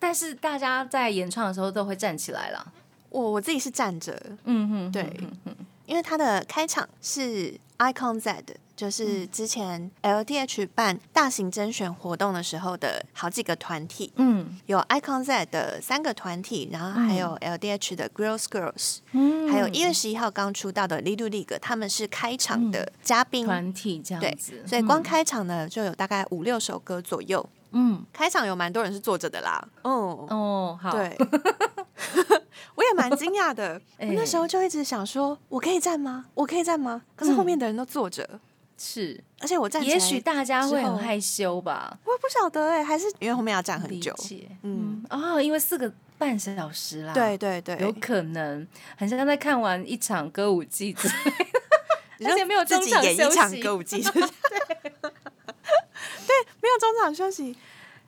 [0.03, 2.73] 但是大家在演唱的时候都会站起来了。
[3.11, 5.15] 我我自己是站着，嗯哼，对
[5.85, 8.43] 因为它的开场是 Icon Z，
[8.81, 14.59] 就是之前 LDH 办大型甄选活动的时候的好几个团体，嗯。
[14.65, 19.53] 有 Icon Z 的三个团体，然后还有 LDH 的 Girls Girls，、嗯。
[19.53, 23.45] 还有一月十一号刚出道的 Little League，他们是开场的嘉宾。
[23.45, 27.47] 团体这对样子，，所以光开场呢就有大概五六首歌左右。
[27.73, 28.03] 嗯。
[28.15, 31.15] 开场有蛮多人是坐着的啦，哦，哦好，对，
[32.77, 33.75] 我也蛮惊讶的。
[34.01, 36.25] 我那哎时候就一直想说，我可以站吗？
[36.33, 37.03] 我可以站吗？
[37.15, 38.41] 可是后面的人都坐着，
[38.83, 44.15] 是，而且我站起来，也许大家会很害羞吧，我也不晓得哎、还是因为后面要站很久。
[44.63, 45.05] 嗯。
[45.05, 45.05] 嗯。
[45.11, 48.67] 哦，因为四个半小时啦，对，对对，有可能
[48.97, 52.31] 很像在看完一场歌舞伎之类的。
[52.31, 54.31] 而且没有自己中场演一场休息歌舞伎，对，对，
[56.61, 57.57] 没有中场休息，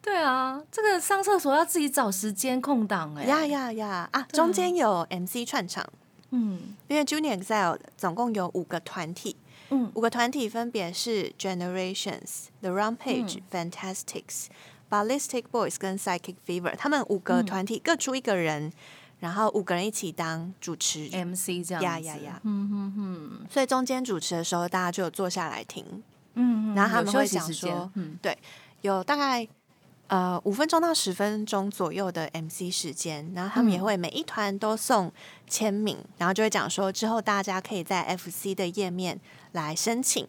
[0.02, 4.08] 对啊，这个上厕所要自己找时间空档哎，呀呀呀。
[4.12, 4.26] 啊！
[4.32, 5.86] 中间有 MC 串场，
[6.30, 6.74] 嗯。
[6.88, 9.34] 因为 Junior Excel 总共有五个团体，
[9.72, 9.90] 嗯。
[9.94, 12.96] 五个团体分别是 Generations、The 嗯。
[12.96, 14.46] Rampage、Fantastics、
[14.90, 18.72] Ballistic Boys 跟 Psychic Fever，他们五个团体各出一个人，
[19.20, 21.08] 然后五个人一起当主持。
[21.08, 26.02] MC 这样子，呀呀呀嗯哼哼，所以中间主持的时候，大家就有坐下来听，
[26.34, 28.36] 嗯，然后他们会有休息时讲说嗯，对
[28.82, 29.48] 有大概
[30.08, 33.82] 呃五分钟到十分钟左右的 MC 时间，然后他们也嗯。
[33.82, 35.10] 会每一团都送
[35.46, 39.18] 签名，然后就会讲说之后大家可以在 FC 的页面
[39.52, 40.26] 来申请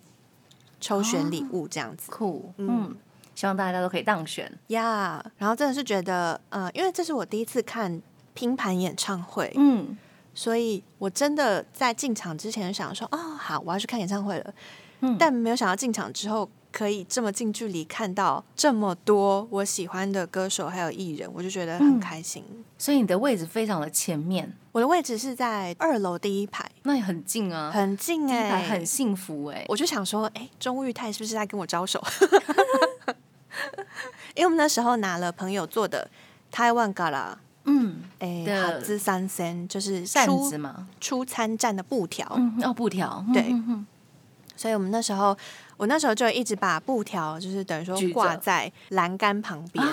[0.79, 2.95] 抽选礼物这样子酷，嗯嗯，
[3.35, 5.23] 希望大家都可以当选，呀。
[5.37, 8.01] 然后真的是觉得呃，因为这是我第一次看
[8.33, 9.97] 拼盘演唱会，嗯
[10.33, 14.53] 所以我真的在进场之前想说哦好，我要去看演唱会了，
[15.01, 16.49] 嗯，但没有想到进场之后。
[16.73, 21.99] 可以这么近距离看到这么多我喜欢的歌手还有艺人，我就觉得很嗯。
[21.99, 22.43] 开心。
[22.77, 32.03] 所以你的位置非常的前面，我的位置是在二楼第一排，那也很近啊，很近哎、排很幸福哎，我就想说，哎、钟玉泰是不是在跟我招手？
[34.35, 36.09] 因为我们那时候拿了朋友做的
[36.51, 42.29] 台湾嘎啦，嗯，哎，的好滋三森，就是扇出子嘛，出餐站的布条。
[42.35, 43.53] 嗯，哦，布条，对
[44.55, 45.37] 所以我们那时候，
[45.77, 49.85] 我那时候就一直把布条，就是等于说挂在栏杆旁边，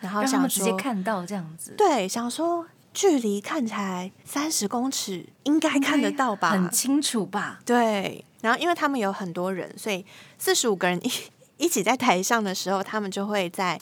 [0.00, 6.50] 然后想直接，看到这样子，对，想说距离看起来三十公尺，应该看得到吧？
[6.50, 7.60] 很清楚吧？
[7.64, 10.04] 对，然后因为他们有很多人，所以
[10.38, 11.10] 四十五个人 一
[11.56, 13.80] 一起在台上的时候，他们就会在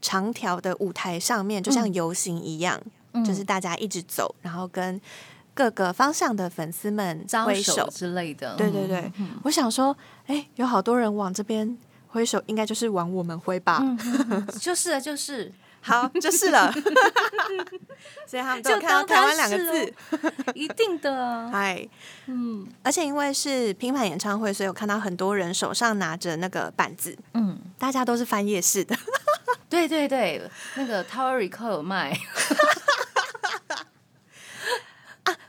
[0.00, 2.80] 长条的舞台上面，就像游行一样，
[3.12, 5.00] 嗯就是大家一直走，然后跟
[5.54, 9.10] 各个方向的粉丝们招挥手之类的，对对对，
[9.44, 13.80] 我想说，哎，有好多人往这边挥手，应该就是往我们挥吧？
[14.60, 16.72] 就是啊，就是，好，就是了。
[18.26, 19.94] 所以他们就看到台湾两个字，
[20.54, 21.14] 一定的。
[21.14, 21.88] 啊， 嗨。
[22.26, 22.66] 嗯。
[22.82, 28.96] 而且因为是拼盘演唱会，所以我看到很多人手上拿着那个板子，嗯，大家都是翻页式的。
[29.68, 30.40] 对对对，
[30.76, 32.16] 那个 Tower Record 有卖，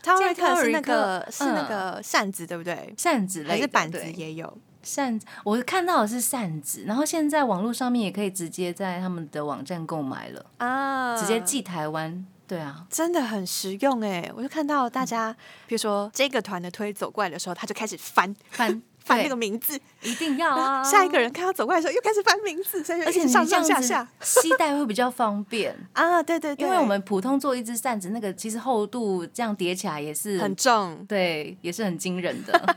[0.06, 2.94] 他现在会克是那个是那个扇子，对不对？
[2.98, 12.26] 扇子类还是板子也有扇子，我看到的是扇子，然后现在网络上面也可以直接在他们的网站购买了，啊直接寄台湾。
[12.48, 14.32] 对啊，真的很实用哎！
[14.36, 19.24] 我就看到大家，比如说这个团的推走过来的时候，他就开始翻翻翻对。
[19.24, 24.06] 那个名字，一定要啊， 下一个人看到走过来的时候又开始翻名字，而且上上下下。
[24.20, 26.22] 携 带会比较方便，啊！
[26.22, 32.76] 对对对，因为我们普通做一只扇子，那个其实厚度这样叠起来也是很重，对，也是很惊人的，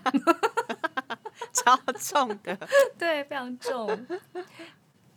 [1.52, 2.56] 超重的。
[2.98, 4.06] 对，非常重。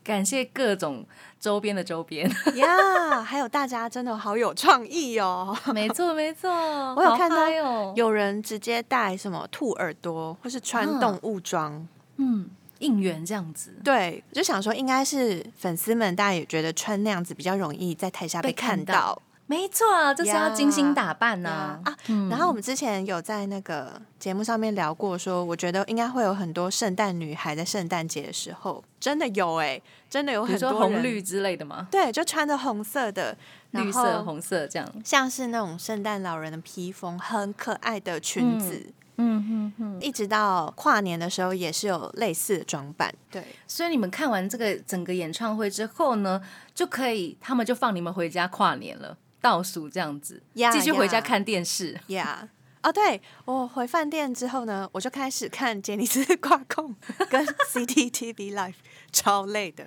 [0.03, 1.05] 感谢各种
[1.39, 5.55] 周边的周边， 呀还有大家真的好有创意哦！
[5.73, 6.49] 没 错没错，
[6.95, 7.47] 我有看到
[7.95, 11.87] 有人直接带什么兔耳朵，或是穿啊动物装。
[12.17, 21.97] 嗯应援这样子，对，我就想说，应该是粉丝们，大家也觉得穿那样子比较容易在台下被看看到没错啊，就是要精心打扮呐、啊。
[22.07, 33.37] 嗯然后我们之前有在那个节目上面聊过说我觉得应该会有很多圣诞女孩在圣诞节的时候，真的有哎、真的有很多红绿之类的吗，对，就穿着红色的，
[33.71, 34.87] 绿色、红色这样。
[35.03, 38.93] 像是那种圣诞老人的披风，很可爱的裙子。
[39.17, 40.01] 嗯嗯嗯。
[40.01, 43.13] 一直到跨年的时候，也是有类似的装扮。
[43.29, 46.41] 对，所以你们看完这个整个演唱会之后呢，
[46.73, 51.99] 就可以他们就放你们回家跨年了，倒数这样子，呀继续回家看电视。
[52.07, 52.47] 呀、
[52.83, 56.95] 哦，对我回饭店之后呢，我就开始看杰尼斯挂控
[57.29, 58.75] 跟 CCTV Live，
[59.11, 59.85] 超累的。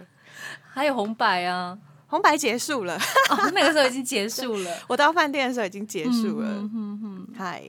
[0.73, 2.99] 还有红白啊，红白结束了，
[3.31, 6.49] 哦，那个时候已经结束了， 我到饭店的时候已经结束了。
[6.49, 7.63] 嗯嗯嗯，嗨、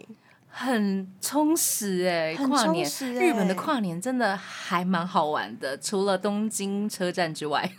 [0.57, 2.89] 很充实哎、很跨年。
[3.13, 7.69] 日本的欸跨年真的还蛮好玩的，除了东京车站之外，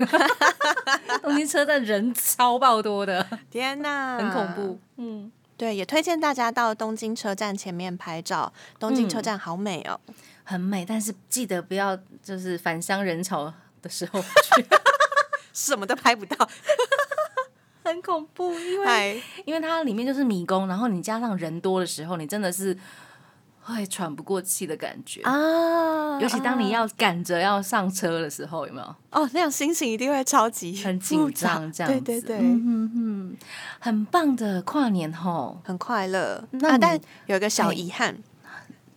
[1.22, 4.78] 东京车站人超爆多的，天哪，很恐怖。
[4.98, 9.98] 嗯，对，也推荐大家到东京车站前面拍照，东京车站好美哦。
[10.44, 14.66] 很美，但是记得不要就是返乡人潮的时候去，
[15.54, 16.46] 什么都拍不到，很
[18.06, 22.78] 恐怖，因为，因为它里面就是迷宫，然后你加上人多的时候，你真的是
[23.62, 25.22] 会喘不过气的感觉。
[25.22, 31.70] 啊尤其当你啊要赶着要上车的时候，有没有哦，那样心情一定会超级很紧张？
[31.70, 33.36] 这样子，对对对，嗯嗯嗯，
[33.80, 36.42] 很棒的跨年吼，很快乐。
[36.52, 38.16] 那啊，但有一个小嘿遗憾，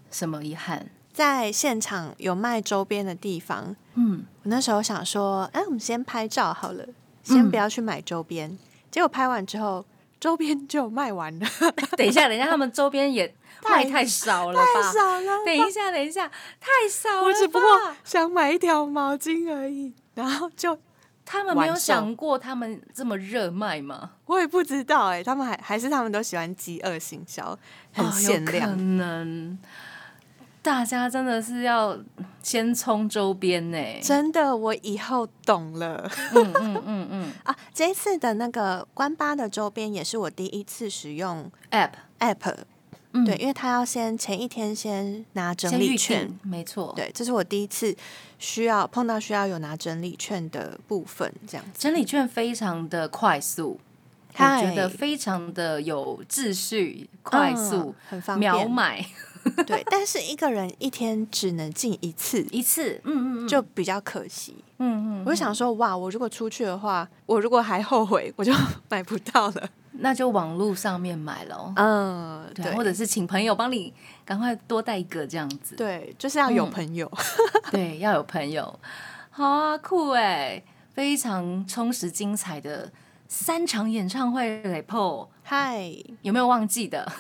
[0.10, 0.86] 什么遗憾？
[1.12, 6.86] 在现场有卖周边的地方，嗯，我那时候想说，哎，我们先拍照好了，
[7.24, 8.58] 先不要去买周边。
[8.92, 9.86] 结果拍完之后，
[10.20, 11.48] 周边就卖完了，
[11.98, 14.66] 等一下，等一下，他们周边也 卖太少了吧？
[14.74, 15.46] 太少了。
[15.46, 16.28] 等一下，等一下，
[16.60, 17.24] 太少了。
[17.24, 17.68] 我只不过
[18.04, 20.78] 想买一条毛巾而已，然后就
[21.26, 24.12] 他们没有想过他们这么热卖吗？
[24.26, 27.58] 我也不知道哎、他们还还是他们都喜欢饥饿行销，
[27.94, 28.70] 很哦限量。
[28.70, 29.60] 有可能
[30.62, 31.98] 大家真的是要
[32.44, 33.78] 先冲周边呢。
[34.02, 37.56] 真的，我以后懂了嗯嗯嗯嗯 啊！
[37.74, 42.56] 这一次的那个关八的周边也是我第一次使用，App App，、
[43.14, 47.96] 嗯对，因为他要先前一天先拿整理券，定，没错。，对，这是我第一次
[48.38, 51.72] 需要碰到需要有拿整理券的部分，这样子。
[51.78, 53.80] 整理券非常的快速，
[54.34, 59.06] 我嗨觉得非常的有秩序、快速嗯、很方便，秒买
[59.66, 63.00] 对，但是一个人一天只能进一次，一次。
[63.04, 64.56] 嗯嗯嗯，就比较可惜。
[64.78, 68.54] 嗯嗯，我就想说，哇，我如果出去的话，我如果还后悔，我就
[68.90, 69.70] 买不到了。
[70.02, 71.74] 那就网络上面买喽。
[71.76, 75.76] 嗯，对，对，或者是请朋友帮你赶快多带一个这样子。
[75.76, 77.12] 对，就是要有嗯朋友。
[77.72, 78.80] 对，要有朋友，
[79.30, 80.64] 好啊，酷哎，
[80.94, 82.90] 非常充实精彩的
[83.28, 87.12] 三场演唱会嘞，Po 嗨，有没有忘记的？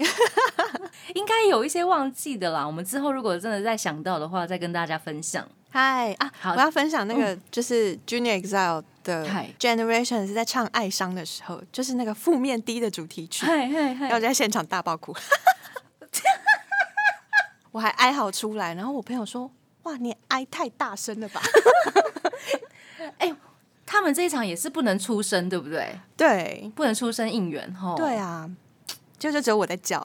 [1.14, 2.66] 应该有一些忘记的啦。
[2.66, 5.46] 我们之后如果真的再想到的话，再跟大家分享。
[5.72, 6.32] 嗨啊！
[6.40, 9.24] 好我要分享那个就是 Junior Exile 的
[9.58, 14.20] Generation 是在唱《爱伤》的时候，就是那个负面低的主题曲，嗨嗨然后我嗨！
[14.20, 15.14] 就在现场大爆哭，
[17.70, 19.48] 我还哀嚎出来，然后我朋友说
[19.84, 21.40] ：“哇，你哀太大声了吧
[23.18, 23.32] 哎
[23.86, 27.96] 他们这一场也是不能出声，对不对？？”对不能出声应援吼。
[27.96, 28.50] 对啊，
[29.20, 30.04] 就就只有我在叫，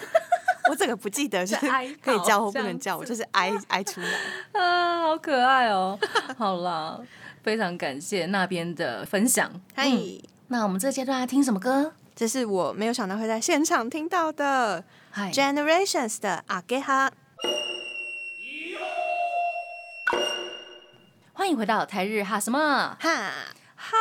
[0.68, 1.66] 我整个不记得就是
[2.02, 4.08] 可以叫或不能叫，我就是哀哀出来。
[4.60, 5.96] 啊，好可爱哦！
[6.36, 7.00] 好啦，
[7.44, 9.50] 非常感谢那边的分享。
[9.74, 11.92] 嗨、嗯那我们这个阶段要听什么歌？
[12.16, 14.82] 这是我没有想到会在现场听到的
[15.12, 17.12] 嗨，Generations 的阿给哈。
[21.32, 23.30] 欢迎回到台日哈什么哈，
[23.76, 23.96] 哈？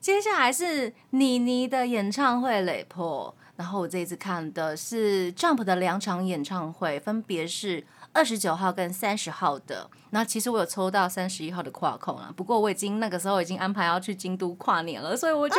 [0.00, 9.90] 接下来是妮妮的演唱会雷破，然后我这一次看的是 Jump 的两场演唱会，分别是二十九号跟三十号的。
[10.10, 15.56] 那其实我有抽到三十一号的跨空了，不过我已经那个时候已经安排要去京都跨年了，所以我就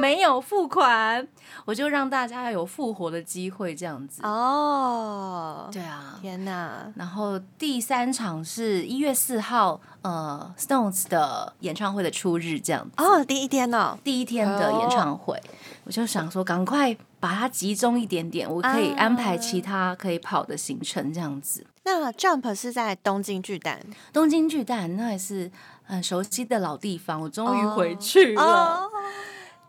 [0.00, 1.28] 没有付款，
[1.66, 4.22] 我就让大家有复活的机会，这样子。
[4.22, 12.92] 哦，对啊，天哪，然后第三场是一月四号，呃，Stones 的演唱会的初日，这样子。
[13.02, 15.40] 哦，第一天哦，第一天的演唱会，
[15.84, 21.66] 我就想说，赶快把它集中一点点，我可以安排其他可以跑的行程，这样子。
[21.84, 23.80] 那 Jump 是在东京巨蛋
[24.12, 25.50] 东京巨蛋那也是
[25.82, 28.42] 很熟悉的老地方，我终于回去了。
[28.42, 28.88] 哦，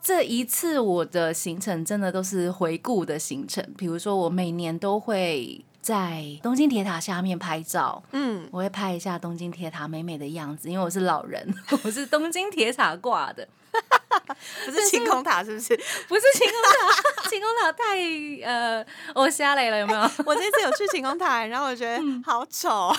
[0.02, 11.54] 这一次我的行程真的都是回顾的行程，比如说我每年都会在东京铁塔下面拍照，嗯，我会拍一下东京铁塔美美的样子，因为我是老人，
[11.84, 13.48] 我是东京铁塔挂的，
[14.66, 15.76] 不是晴空塔是不是？
[16.08, 17.98] 不是晴空塔，晴空塔太
[18.46, 20.02] 呃，我瞎雷了，有没有？
[20.26, 22.22] 我这次有去晴空塔，然后我觉得嗯。
[22.24, 22.94] 好丑，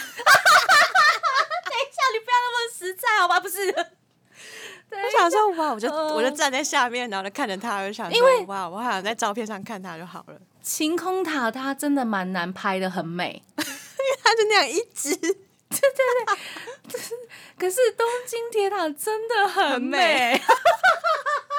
[2.13, 3.39] 你不要那么实在好吧？
[3.41, 3.75] 不是，
[4.91, 13.43] 我想说哇，我就嗯我就站在下面，然后就看着他，我就想说哇，我好像在照片上看他就好了，晴空塔它真的蛮难拍的，很美。
[13.59, 15.29] 因为它就那样一直对
[15.69, 15.81] 对
[16.27, 17.01] 对。
[17.59, 20.43] 可是东京铁塔真的很 很美，美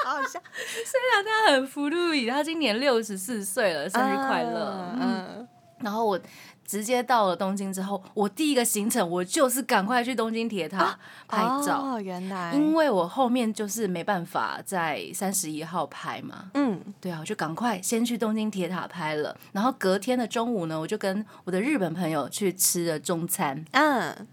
[0.04, 0.38] 好好笑，
[0.84, 4.92] 虽然它很福禄伊，他今年六十四岁了，生日快乐。
[5.00, 5.48] 嗯，嗯，
[5.80, 6.20] 然后我
[6.66, 10.98] 直接到了东京之后，我第一个行程我就是赶快去东京铁塔
[11.28, 11.80] 拍照。
[11.82, 24.26] 哦，原来，因为我后面就是没办法在三十一号拍嘛，嗯，对啊，我就赶快先去东京铁塔拍了，然后隔天的中午呢，我就跟我的日本朋友去吃了中餐，嗯，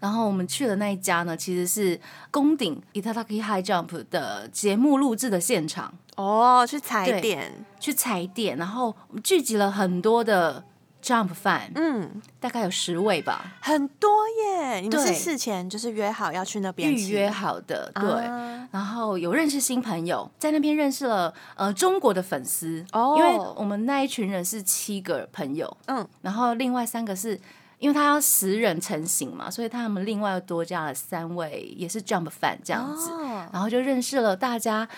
[0.00, 10.64] 然后我们去的那一家呢，其实是宫顶 Itataki High Jump 的节目录制的现场，哦，去踩点，去踩点，然后聚集了很多的
[11.04, 14.08] Jump fan，嗯，大概有十位吧，很多
[14.42, 14.80] 耶！
[14.80, 18.24] 你们是事前就是约好要去那边吃预约好的，对。
[18.24, 23.14] 啊然后有认识新朋友，在那边认识了呃中国的粉丝，哦。
[23.18, 27.38] 因为我们那一群人是七个朋友，嗯，然后另外三个是
[27.78, 33.46] 因为他要十人成型嘛，所以他们另外又多加了三位也是 Jump fan 这样子，哦。
[33.52, 34.88] 然后就认识了大家，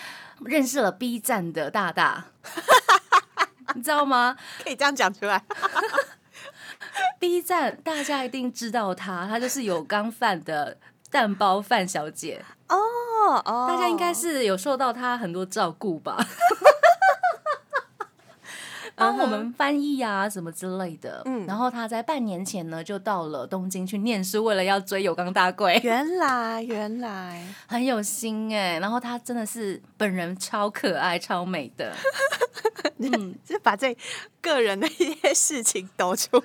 [0.45, 2.27] 认识了 B 站的大大，
[3.75, 5.43] 你知道吗 可以这样讲出来。
[7.19, 10.77] B 站大家一定知道她，她就是有刚饭的
[11.11, 12.77] 蛋包饭小姐，哦
[13.45, 16.17] 哦，大家应该是有受到她很多照顾吧。
[18.97, 21.47] 帮我们翻译啊什么之类的，嗯。
[21.47, 31.95] 然后他在半年前呢就到了东京去念书，为了要追有冈大贵，原来原来， 很有心哎、然后他真的是本人超可爱、超美的，
[32.99, 33.97] 嗯， 就把这
[34.41, 36.45] 个人的一些事情抖出来。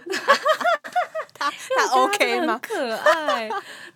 [1.34, 2.60] 他他 OK 吗？
[2.62, 3.50] 可爱，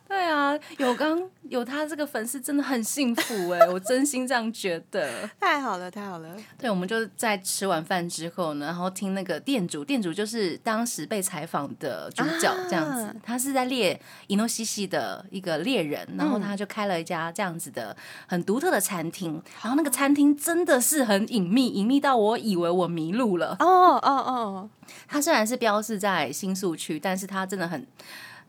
[0.08, 5.28] 对啊，有刚有他这个粉丝真的很幸福哎、 我真心这样觉得。
[5.40, 6.36] 太好了，太好了。
[6.58, 17.96] 对，我们就在吃完饭之后呢，然后听那个店主，店主就是当时被采访的主角这样子，啊他是在猎伊诺西西的一个猎人，然后嗯他就开了一家这样子的
[18.28, 23.56] 很独特的餐厅，然后那个餐厅真的是很隐秘，隐秘到我以为我迷路了。
[23.60, 24.70] 哦哦哦，
[25.08, 27.86] 他虽然是标示在新宿区，但是他真的很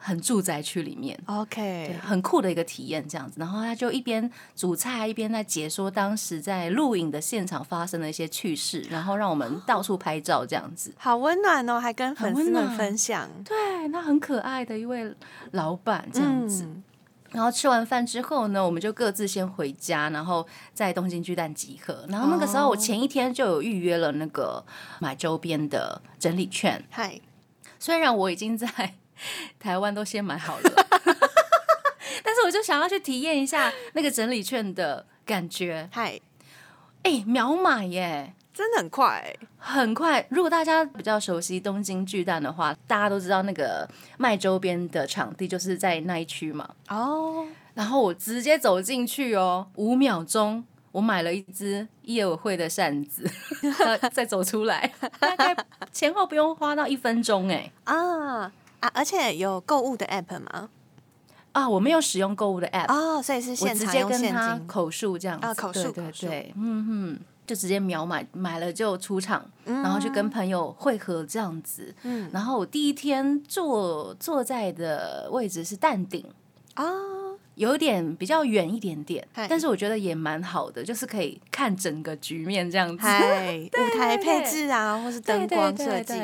[0.06, 1.18] 很住宅区里面。
[1.26, 3.40] OK，很酷的一个体验，这样子。
[3.40, 10.94] 然后他就一边煮菜，一边在解说当时在录影的现场发生的一些趣事，然后让我们到处拍照，这样子。
[10.96, 13.28] 好温暖哦，还跟粉丝们分享。
[13.44, 15.12] 对，那很可爱的一位
[15.50, 16.62] 老板，这样子。
[16.62, 16.84] 嗯
[17.32, 22.06] 然后吃完饭之后呢，我们就各自先回家，然后在东京巨蛋集合。
[22.08, 24.64] 然后那个时候，我前一天就有预约了那个
[25.00, 26.82] 买周边的整理券。
[26.88, 27.20] 嗨，
[27.78, 28.94] 虽然我已经在
[29.58, 30.86] 台湾都先买好了，
[32.22, 35.88] 但是我就想要去体验一下那个整理券的感觉。
[35.92, 36.20] 嗨，
[37.02, 38.34] 哎，秒买耶！
[38.52, 40.26] 真的很快，很快。
[40.30, 43.86] 如果大家比较熟悉东京巨蛋的话，大家都知道那个
[44.16, 46.70] 卖周边的场地就是在那一区嘛。
[46.88, 53.30] 哦，然后我直接走进去哦，五秒钟，我买了一支业委会的扇子，
[54.10, 54.90] 再走出来，
[55.20, 55.54] 大概
[55.92, 57.70] 前后不用花到一分钟哎。
[57.84, 58.50] 啊
[58.80, 58.90] 啊！
[58.94, 60.68] 而且有购物的 app 吗？
[61.52, 64.22] 啊，我没有使用购物的 app 哦，所以是我现直接跟。
[64.32, 71.94] 他口述这样子啊口述对对对，嗯哼，就直接秒买，买了就出场，然后去跟朋友会合这样子。
[72.02, 76.26] 嗯然后我第一天坐坐在的位置是淡定，
[76.74, 76.84] 啊，
[77.56, 83.02] 有点比较远一点点，但是我觉得也蛮好的，就是可以看整个局面这样子。
[83.02, 86.14] 嗨， 舞台配置啊，或是灯光设计，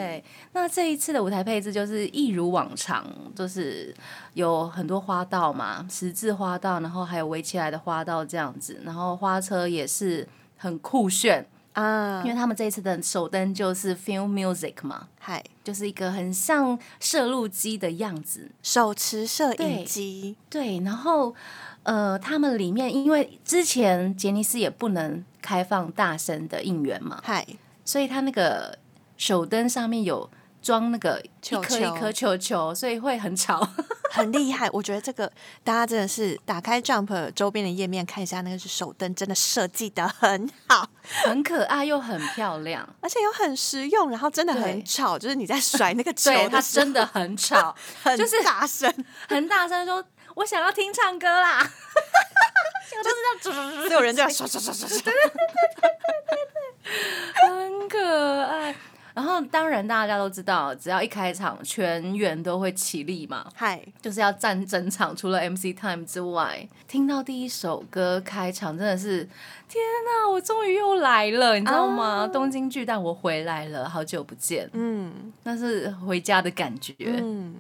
[0.53, 3.95] 那这一次的舞台配置就是一如往常，就是
[4.35, 10.29] 有很多花道嘛，十字花道，然后还有围起来的花道这样子，然后花车也是
[10.59, 12.23] 很酷炫，啊。
[12.25, 21.35] 因为，他们这一次的首灯就是 film music 嘛，嗨，就是一个很像摄录机的样子，手持摄影机，对，然后
[21.83, 27.47] 呃，他们里面因为之前杰尼斯也不能开放大声的应援嘛，嗨，
[27.85, 28.79] 所以他那个
[29.17, 33.69] 手灯上面有装那个一颗一颗球球，所以会很吵。
[34.13, 34.69] 很厉害。
[34.73, 35.31] 我觉得这个
[35.65, 40.87] 大家真的是打开 Jump 周边的页面看一下，那个是手灯，真的设计的很好，
[41.25, 42.87] 很可爱又很漂亮。
[43.01, 48.93] 而且又很实用，然后真的很吵，就是你在甩那个球 对，它真的很吵， 很就是大声，
[49.29, 50.05] 很大声说
[50.37, 51.63] ：“我想要听唱歌啦！”
[52.93, 53.11] 就是
[53.43, 57.49] 这样，所有人就要刷刷刷刷刷对对对对对。
[57.49, 58.75] 很可爱。
[59.15, 65.15] 然后当然大家都知道，只要一开场，全员都会起立嘛，嗨，就是要站整场。
[65.15, 69.19] 除了 MC Time 之外，听到第一首歌开场，真的是
[69.69, 70.31] 天哪！
[70.31, 72.27] 我终于又来了，你知道吗？
[72.27, 76.95] 东京巨蛋，我回来了，好久不见，嗯那是回家的感觉。
[77.01, 77.55] 嗯，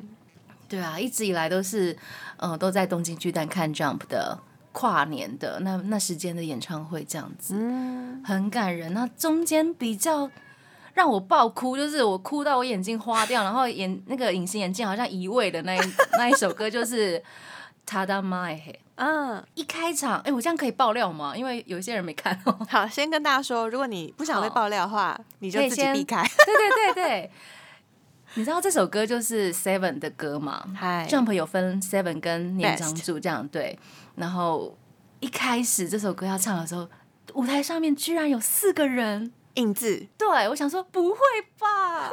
[0.68, 1.96] 对啊，一直以来都是，
[2.38, 4.38] 呃，都在东京巨蛋看 Jump 的
[4.72, 8.94] 跨年的那那时间的演唱会这样子，嗯，很感人。
[8.94, 10.30] 那中间比较
[10.94, 15.80] 让我爆哭，就是我哭到我眼睛花掉，然后眼那个隐形眼镜好像移位的那一
[16.18, 17.18] 那一首歌就是
[17.86, 18.56] 《Tada Mai》。
[18.96, 21.34] 嗯，一开场，哎、我这样可以爆料吗？
[21.34, 22.56] 因为有一些人没看哦。
[22.68, 26.22] 好，先跟大家说，如果你不想被爆料的话，你就自己避开。
[26.22, 27.30] 对对对对，
[28.34, 30.62] 你知道这首歌就是 Seven 的歌吗？
[30.76, 33.76] 嗨 Jump 有分 Seven 跟年长组这样对，
[34.14, 34.76] 然后
[35.20, 36.86] 一开始这首歌要唱的时候，
[37.32, 41.18] 舞台上面居然有四个人，印字，对我想说不会
[41.58, 42.12] 吧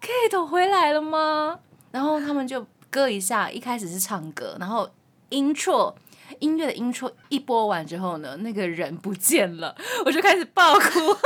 [0.00, 1.60] ，Kate 回来了吗？
[1.90, 4.90] 然后他们就歌一下，一开始是唱歌，然后
[5.30, 5.94] intro
[6.40, 10.80] 音乐的 intro 一播完之后呢，那个人不见了，我就开始爆哭。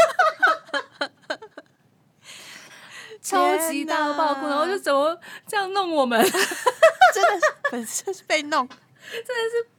[3.20, 6.22] 超级大爆哭，然后就怎么这样弄我们？
[6.22, 8.66] 真的是本身是被弄，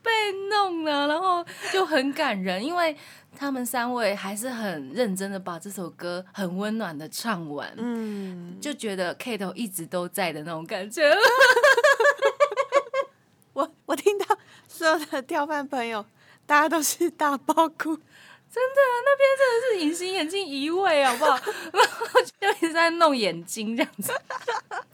[0.01, 2.95] 被弄了，然后就很感人，因为
[3.37, 11.03] 他们三位还是很认真的把这首歌很温暖的唱完，嗯，就觉得 Kate 一直都在的那种感觉。
[13.53, 16.05] 我我听到所有的跳饭朋友，
[16.45, 17.95] 大家都是大爆哭，
[18.49, 21.31] 真的，那边真的是隐形眼镜移位，好不好？
[21.73, 24.11] 然 后就一直在弄眼睛这样子。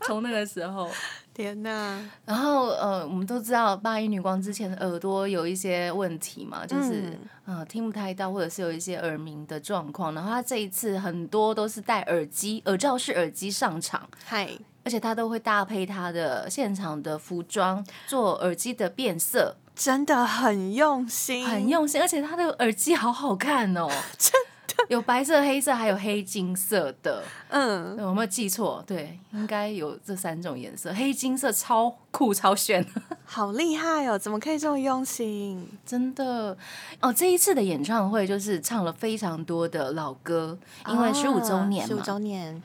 [0.02, 0.90] 从那个时候，
[1.36, 10.16] 天哪，然后呃，我们都知道八一女光之前的耳朵有一些问题嘛，就是嗯呃听不太到，或者是有一些耳鸣的状况。
[10.16, 14.50] 然后她这一次很多都是戴耳机、耳罩式耳机上场，嗨，
[14.86, 23.90] 而且她都会搭配她的现场的服装做耳机的变色，真的很用心，很用心，而且她的耳机好好看哦，
[24.90, 27.24] 有白色、黑色，还有黑金色的。
[27.50, 28.84] 嗯，有没有记错？
[28.86, 32.86] 对，应该有这三种颜色，黑金色超酷超炫，
[33.26, 35.68] 好厉害哦，怎么可以这么用心？
[35.86, 36.56] 真的
[37.00, 37.12] 哦。
[37.14, 40.58] 这一次的演唱会就是唱了非常多的老歌，
[40.88, 42.62] 因为十五周年嘛，十五周年，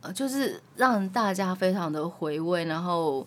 [0.00, 3.26] 呃，就是让大家非常的回味，然后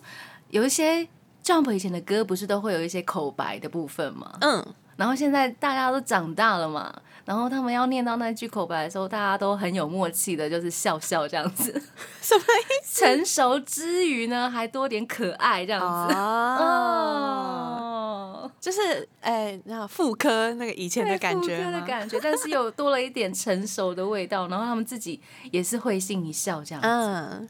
[0.49, 1.07] 有一些
[1.43, 4.37] Jump 以前的歌不是都会有一些口白的部分吗？
[4.41, 6.93] 嗯，然后现在大家都长大了嘛，
[7.27, 11.65] 然后他们要念到那句口白的时候，大家都很有默契的，就是笑笑这样子。
[12.23, 13.03] 什么意思？
[13.03, 16.13] 成熟之余呢，还多点可爱这样子。
[16.15, 16.57] 哦，
[18.47, 21.81] 哦，就是哎，那妇科那个以前的感觉的？
[21.81, 25.21] 感觉，但是又多了一点成熟的味道，然后他们自己
[25.51, 26.87] 也是会心一笑这样子。
[26.87, 27.49] 嗯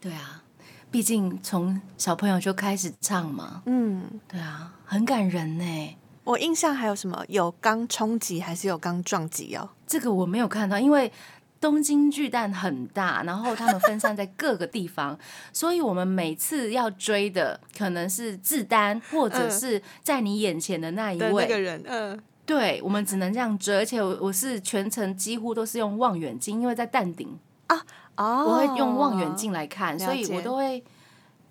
[0.00, 0.42] 对啊，
[0.90, 5.96] 毕竟从小朋友就开始唱嘛，嗯，对啊，很感人呢。
[6.24, 7.24] 我印象还有什么？
[7.28, 9.68] 有刚冲击还是有刚撞击哦？
[9.86, 11.10] 这个我没有看到，因为
[11.60, 15.18] 东京巨蛋很大，然后他们分散在各个地方，
[15.52, 21.46] 所以我们每次要追的可能是自丹，或者嗯是在你眼前的那一位。
[21.46, 27.76] 个人，嗯，对，我们只能这样追，而且我我是全程几乎都是用望远镜，因为在淡顶啊，
[28.16, 30.82] 哦，我会用望远镜来看，所以我都会。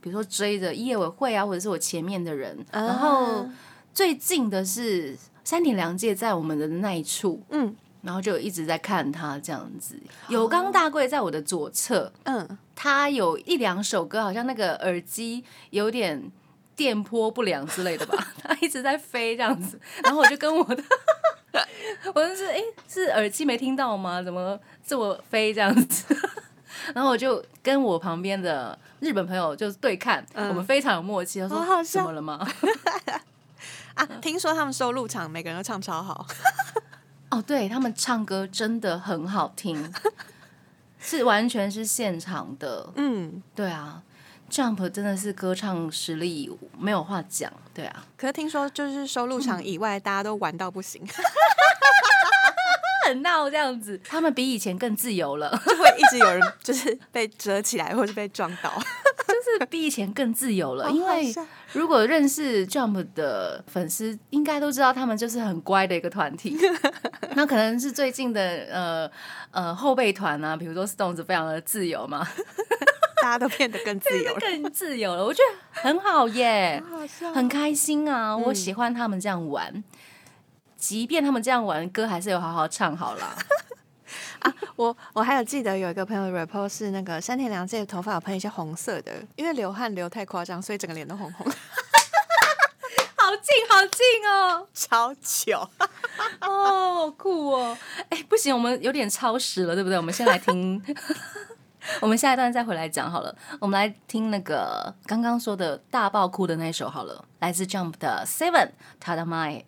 [0.03, 3.45] 比如说追着业委会啊，或者是我前面的人，啊然后
[3.93, 9.95] 最近的是山田凉介在我们的那一处，嗯然后就一直在看他这样子。
[10.27, 16.31] 有冈大贵在我的左侧，嗯，他有一两首歌，好像那个耳机有点
[16.75, 19.79] 电波不良之类的吧， 他一直在飞这样子。
[20.03, 20.83] 然后我就跟我的，
[22.15, 24.19] 我就是哎、诶是耳机没听到吗？
[24.23, 26.15] 怎么这么飞这样子？
[26.95, 31.39] 然后我就跟我旁边的日本朋友就对看，嗯我们非常有默契。
[31.41, 32.47] 他说好好：“怎么了吗
[33.95, 36.25] 啊，听说他们收入场，每个人都唱超好，？”
[37.31, 39.93] 哦，对他们唱歌真的很好听，
[40.99, 42.89] 是完全是现场的。
[42.95, 43.41] 嗯。
[43.55, 44.01] 对啊
[44.49, 47.51] ，Jump 真的是歌唱实力没有话讲。
[47.73, 51.01] 对啊，可是听说就是收入场以外，大家都玩到不行，
[53.06, 58.72] 很闹这样子，他们比以前更自由了， 就会一直有人就是被折起来，或是被撞倒。
[59.32, 60.89] 就是比以前更自由了。
[60.91, 61.34] 因为
[61.72, 66.58] 如果认识 Jump 的粉丝，应该都知道他们就是很乖的一个团体。
[67.34, 69.10] 那可能是最近的呃
[69.52, 72.28] 呃后备团啊，比如说 Stones 非常的自由嘛，
[73.22, 76.84] 大家都变得更自由了，更自由了，我觉得很好耶。
[77.34, 78.36] 很开心啊！
[78.36, 79.84] 我喜欢他们这样玩，
[80.82, 83.38] 即便他们这样玩，歌还是有好好唱好啦。
[84.75, 91.45] 我我还有记得有一个朋友的 report 是那个山田凉介的头发有喷一些红色的，因为流汗流太夸张，所以整个脸都红红，
[93.15, 94.67] 好近，好近哦！
[94.73, 95.69] 超巧。
[96.41, 97.77] 哦，好酷哦！
[98.09, 99.97] 哎，不行，我们有点超时了，对不对？
[99.97, 100.84] 我们先来听，
[102.01, 103.34] 我们下一段再回来讲好了。
[103.59, 109.63] 我们来听那个刚刚说的大爆哭的那一首好了，来自 Jump 的 Seven 他的 My。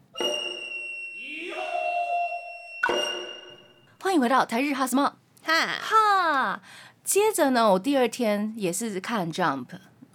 [4.03, 5.13] 欢迎回到台日哈什么？
[5.45, 6.61] 哈，哈，
[7.05, 9.67] 接着呢，我第二天也是看 Jump。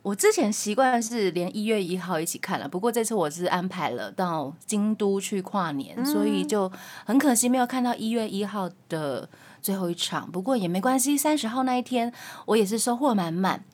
[0.02, 6.70] 我之前习惯是连一月一号一起看了，不过这次我是安排了到京都去跨年，所以就
[7.06, 9.26] 很可惜没有看到一月一号的
[9.62, 10.30] 最后一场。
[10.30, 12.12] 不过也没关系，三十号那一天
[12.44, 13.64] 我也是收获满满。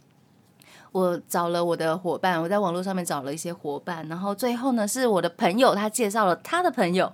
[0.93, 7.13] 我找了我的伙伴，我在网络上面找了一些伙伴，然后最后呢是我的朋友，他介绍了他的朋友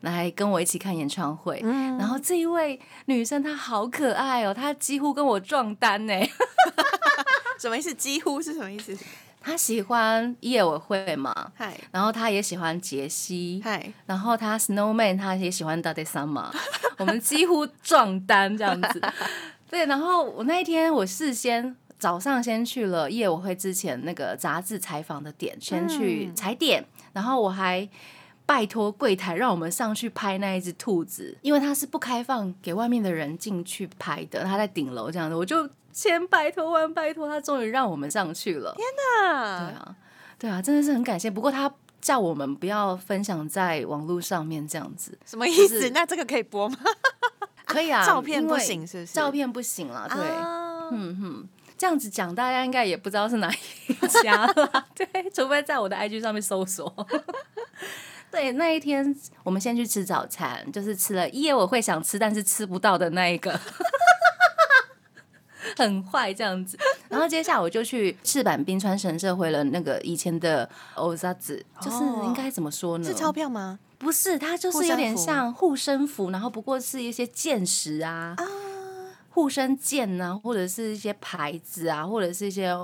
[0.00, 1.60] 来跟我一起看演唱会。
[1.64, 6.14] 嗯，然后这一位女生她好可爱哦，她几乎跟我撞单呢。
[7.58, 7.92] 什么意思？
[7.94, 8.96] 几乎是什么意思？
[9.40, 16.50] 她喜欢叶委会嘛，嗨然后她也喜欢杰西，嗨，然后她 Snowman 她也喜欢 d a d y Summer，
[16.98, 19.00] 我们几乎撞单这样子。
[19.70, 27.88] 对，然后我那一天我事先早上先去了业委会之前那个杂志采访的点，先去嗯踩点，然后我还
[28.46, 38.72] 拜托柜台让我们上去拍那一只兔子，因为它是不开放给外面的人进去拍的，它在顶楼这样子，我就千拜托万拜托，他终于让我们上去了。
[38.76, 39.96] 对那啊，
[40.38, 41.28] 对啊，真的是很感谢。
[41.30, 41.70] 不过他
[42.00, 45.68] 叫我们不要分享在网络上面这样子，什么意思？
[45.68, 46.76] 就是那这个可以播吗？
[47.66, 49.12] 可以啊， 照片不行是不是？
[49.12, 50.22] 照片不行了，对。
[50.28, 54.86] 啊嗯哼，这样子讲，大家应该也不知道是哪一家啦。
[54.94, 56.94] 对，除非在我的 IG 上面搜索。
[58.30, 63.58] 对，那一天我们先去吃早餐，就是吃了一夜我会想吃但是吃不到的那一个，
[65.76, 66.78] 很坏这样子。
[67.08, 73.04] 然后接下来我就去赤坂冰川神社回了那个以前的欧扎子，就是哦应该怎么说呢？
[73.04, 73.78] 是钞票吗？
[73.98, 78.44] 不是，它就是有点像护身符，然后不过是一些剑石啊，啊，
[79.30, 82.76] 护身剑啊、或者是一些牌子啊，或者是一些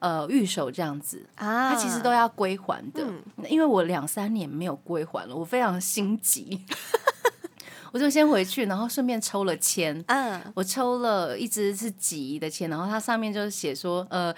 [0.00, 3.02] 呃玉手这样子，啊它其实都要归还的。
[3.04, 6.62] 嗯因为我两三年没有归还了，我非常心急，
[7.92, 10.04] 我就先回去，然后顺便抽了签。
[10.08, 14.34] 嗯，我抽了一支是几的签，然后它上面就是写说，呃，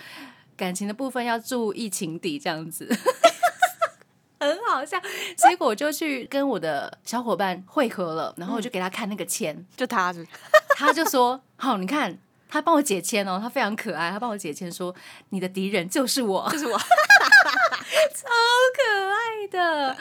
[0.57, 2.89] 感情的部分要注意情底这样子。
[4.41, 4.99] 很好笑。
[5.37, 10.27] 结果我就去跟我的小伙伴会合了，然后我就给他看那个签，就他是
[10.77, 12.19] 他就说：“好，你看。”
[12.53, 14.95] 他帮我解签哦，他非常可爱，他帮我解签说
[15.31, 16.77] ：“你的敌人就是我，就是我，
[18.13, 18.29] 超
[18.77, 19.97] 可爱的。”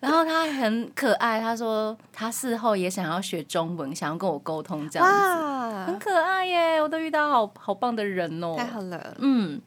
[0.00, 6.82] 然后他很可爱，他说他事后也想要学中文，想要跟我沟通，这样子很可爱耶！
[6.82, 9.58] 我都遇到好好棒的人哦，太好了，嗯。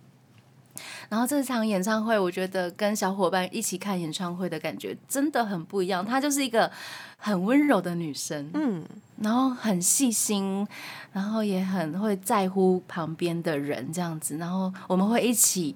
[1.10, 6.06] 然后这场演唱会，我觉得跟小伙伴一起看演唱会的感觉真的很不一样。
[6.06, 6.70] 她就是一个
[7.18, 8.84] 很温柔的女生，嗯，
[9.22, 10.68] 然后很细心，
[11.14, 14.38] 然后也很会在乎旁边的人这样子。
[14.38, 15.76] 然后我们会一起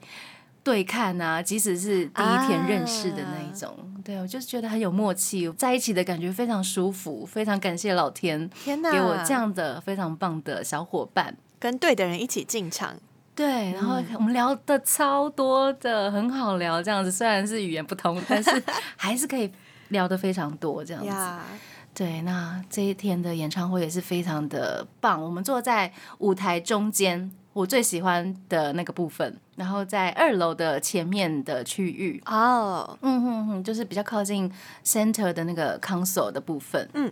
[0.63, 3.73] 对看啊，即使是第一天认识的那一种，
[4.03, 7.25] 对我就是觉得很有默契，在一起的感觉非常舒服。
[7.25, 12.97] 非常感谢老天，天给我这样的非常棒的小伙伴，跟对的人一起进场。
[13.41, 16.81] 对，然后我们聊的超多的，很好聊。
[16.81, 18.63] 这样子虽然是语言不通，但是
[18.95, 19.51] 还是可以
[19.89, 20.85] 聊的非常多。
[20.85, 21.55] 这样子，
[21.95, 22.21] 对。
[22.21, 25.19] 那这一天的演唱会也是非常的棒。
[25.19, 29.35] 我们坐在舞台中间，我最喜欢的那个部分。
[29.55, 34.51] 然后在二楼的前面的区域哦，嗯哼哼，就是比较靠近
[34.85, 36.87] center 的那个 console 的部分。
[36.93, 37.11] 嗯，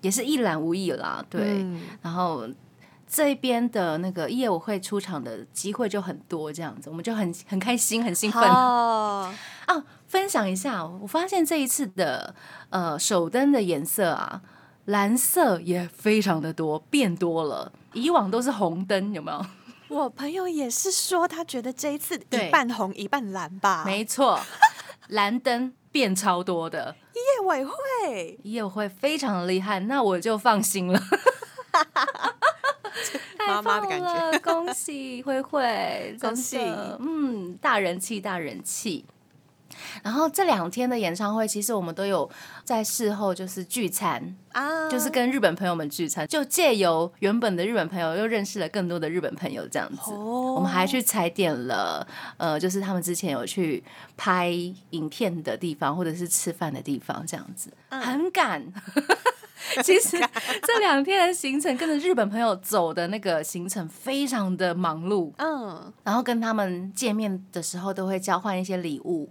[0.00, 1.24] 也是一览无遗啦。
[1.28, 1.66] 对，
[2.02, 2.48] 然后。
[3.08, 9.32] 这边的那个业委会出场的机会就很多，这样子我们就很很开心，很兴奋哦。
[9.66, 12.34] 啊，分享一下，我发现这一次的
[12.70, 14.42] 呃手灯的颜色啊，
[14.86, 17.72] 蓝色也非常的多，变多了。
[17.92, 19.46] 以往都是红灯，有没有？
[19.88, 23.84] 我朋友也是说，他觉得这一次一半红一半蓝吧。
[23.86, 24.40] 没错，
[25.08, 26.96] 蓝灯变超多的。
[27.14, 31.00] 业委会，业委会非常的厉害，那我就放心了。
[33.46, 36.58] 妈妈的感觉，恭喜慧慧，恭喜，
[36.98, 39.04] 嗯，大人气，大人气。
[40.02, 42.30] 然后这两天的演唱会，其实我们都有
[42.64, 50.12] 在事后就是聚餐啊，就是跟日本朋友们聚餐，就借由原本的日本朋友，又认识了更多的日本朋友，这样子。
[50.12, 53.82] 我们还去踩点了，呃，就是他们之前有去
[54.16, 54.50] 拍
[54.90, 58.64] 影片的地方，或者是吃饭的地方，这样子，很赶。
[59.82, 60.18] 其实
[60.62, 69.28] 这两天的行程跟着日本朋友走的那个行程非常的忙碌，嗯，然后跟他们见面的时候都会交换一些礼物。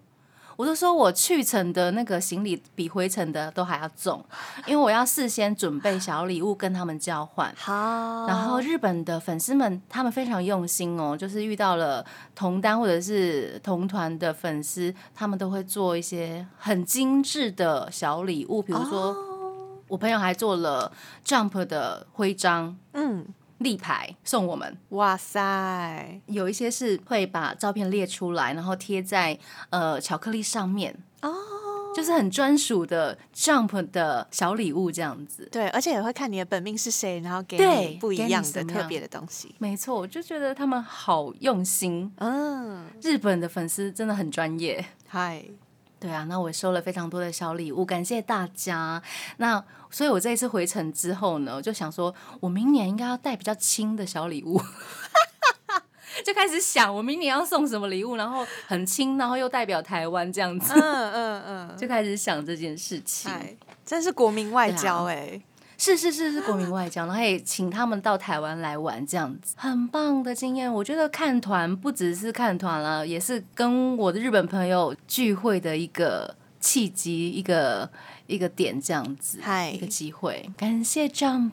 [0.58, 4.24] 我就说我去程的那个行李比回程的都还要重，
[4.66, 7.54] 因为我要事先准备小礼物跟他们交换。
[7.58, 19.35] 好，然后日本的粉丝们他们非常用心哦，就是遇到了同单或者是同团的粉丝，他们都会做一些很精致的小礼物，比如说。
[19.88, 20.92] 我朋友还做了
[21.24, 23.26] Jump 的徽章，嗯，
[23.60, 24.78] 立牌送我们。
[24.90, 29.38] 哇塞，有一些是会把照片列出来，然后贴在
[29.70, 31.32] 呃巧克力上面哦，
[31.96, 35.48] 就是很专属的 Jump 的小礼物这样子。
[35.52, 39.54] 对，而且也会看你的本命是谁，然后给你不一样的特别的东西。
[39.60, 42.12] 没错，我就觉得他们好用心。
[42.18, 44.84] 嗯，日本的粉丝真的很专业。
[45.08, 45.46] 嗨。
[46.00, 49.02] 对啊，那我收了非常多的小礼物，感谢大家。
[49.38, 54.62] 那所以，我这一次回程之后呢，我就想说，我明年应该要带比较轻的小礼物，
[56.24, 60.74] 就开始想我明年要送什么礼物，然后很轻，然后又代表台湾这样子。
[60.76, 63.32] 嗯嗯嗯， 就开始想这件事情。
[63.86, 65.42] 真是国民外交哎。
[65.86, 70.74] 是是是是国民外交，然后也请他们到台湾来玩，这样子很棒的经验。
[70.74, 77.88] 我觉得看团不只是看团了，也是跟我的日本朋友聚会的一个契机，一个
[78.26, 79.40] 一个点，这样子，
[79.72, 80.50] 一个机会。
[80.58, 81.52] 感谢 Jump，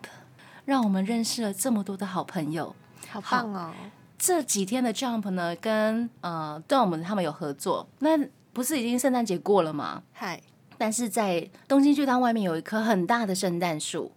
[0.64, 2.74] 让我们认识了这么多的好朋友，
[3.10, 3.74] 好棒哦！
[4.18, 8.18] 这几天的 Jump 呢，跟呃 Dom 他们有合作，那
[8.54, 10.02] 不是已经圣诞节过了吗？
[10.14, 10.40] 嗨。
[10.82, 14.10] 但是在东京巨蛋外面有一棵很大的圣诞树，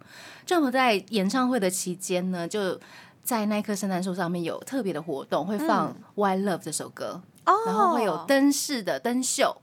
[0.44, 2.76] 政府在演唱会的期间呢，就
[3.22, 9.56] 在那棵圣诞树上面有特别的活动，会放《Why Love》这首歌，然后会有灯饰的灯秀。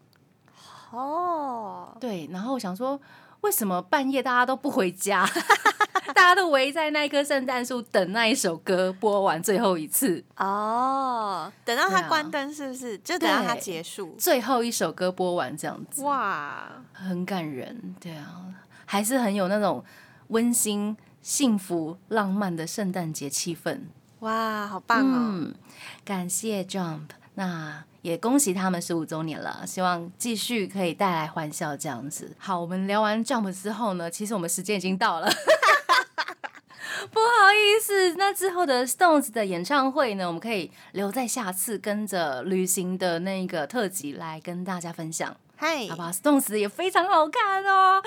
[0.92, 2.98] 哦，对，然后我想说，
[3.42, 5.30] 为什么半夜大家都不回家？
[6.14, 12.98] 大家都围在那一棵圣诞树等那一首歌播完最后一次哦，等到它关灯是不是？
[13.00, 16.04] 就等到它结束，最后一首歌播完这样子。
[16.04, 18.54] 哇，很感人，对啊，
[18.86, 19.84] 还是很有那种
[20.28, 23.82] 温馨、幸福、浪漫的圣诞节气氛。
[24.20, 25.52] 哇，好棒哦！
[26.06, 32.36] 感谢 Jump，那也恭喜他们十五周年了，希望继续可以带来欢笑这样子。
[32.38, 35.30] 好，我们聊完 Jump 之后呢，其实我们时间已经到了。
[37.12, 40.28] 不好意思，那之后的 Stones 的演唱会呢？
[40.28, 45.36] 我们可以留在下次跟着旅行的那个特辑来跟大家分享。
[45.56, 48.02] 嗨，好不好？Stones 也非常好看哦，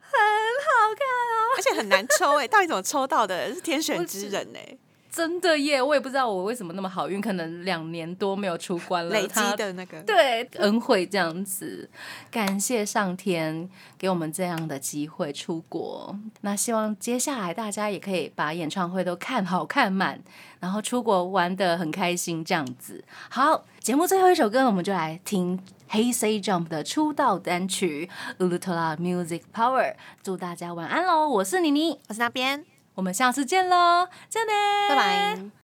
[0.00, 3.54] 很好看哦，而且很难抽哎，到底怎么抽到的？
[3.54, 4.76] 是天选之人哎。
[5.18, 11.90] 真的耶，我也不知道我为什么那么好运，可能两年多没有出关了，累积的那个对恩惠这样子，
[12.30, 16.16] 感谢上天给我们这样的机会出国。
[16.42, 20.20] 那希望接下来大家也可以把演唱会都看好看满，
[20.60, 23.02] 然后出国玩的很开心这样子。
[23.28, 25.58] 好，节目最后一首歌，我们就来听
[25.90, 28.08] Hey Say Jump 的出道单曲
[28.48, 29.82] 《Ultra Music Power》。
[30.22, 31.28] 祝大家晚安喽！
[31.28, 32.77] 我是妮妮，我是那边。
[32.98, 35.50] 我们下次见喽，再见，拜拜。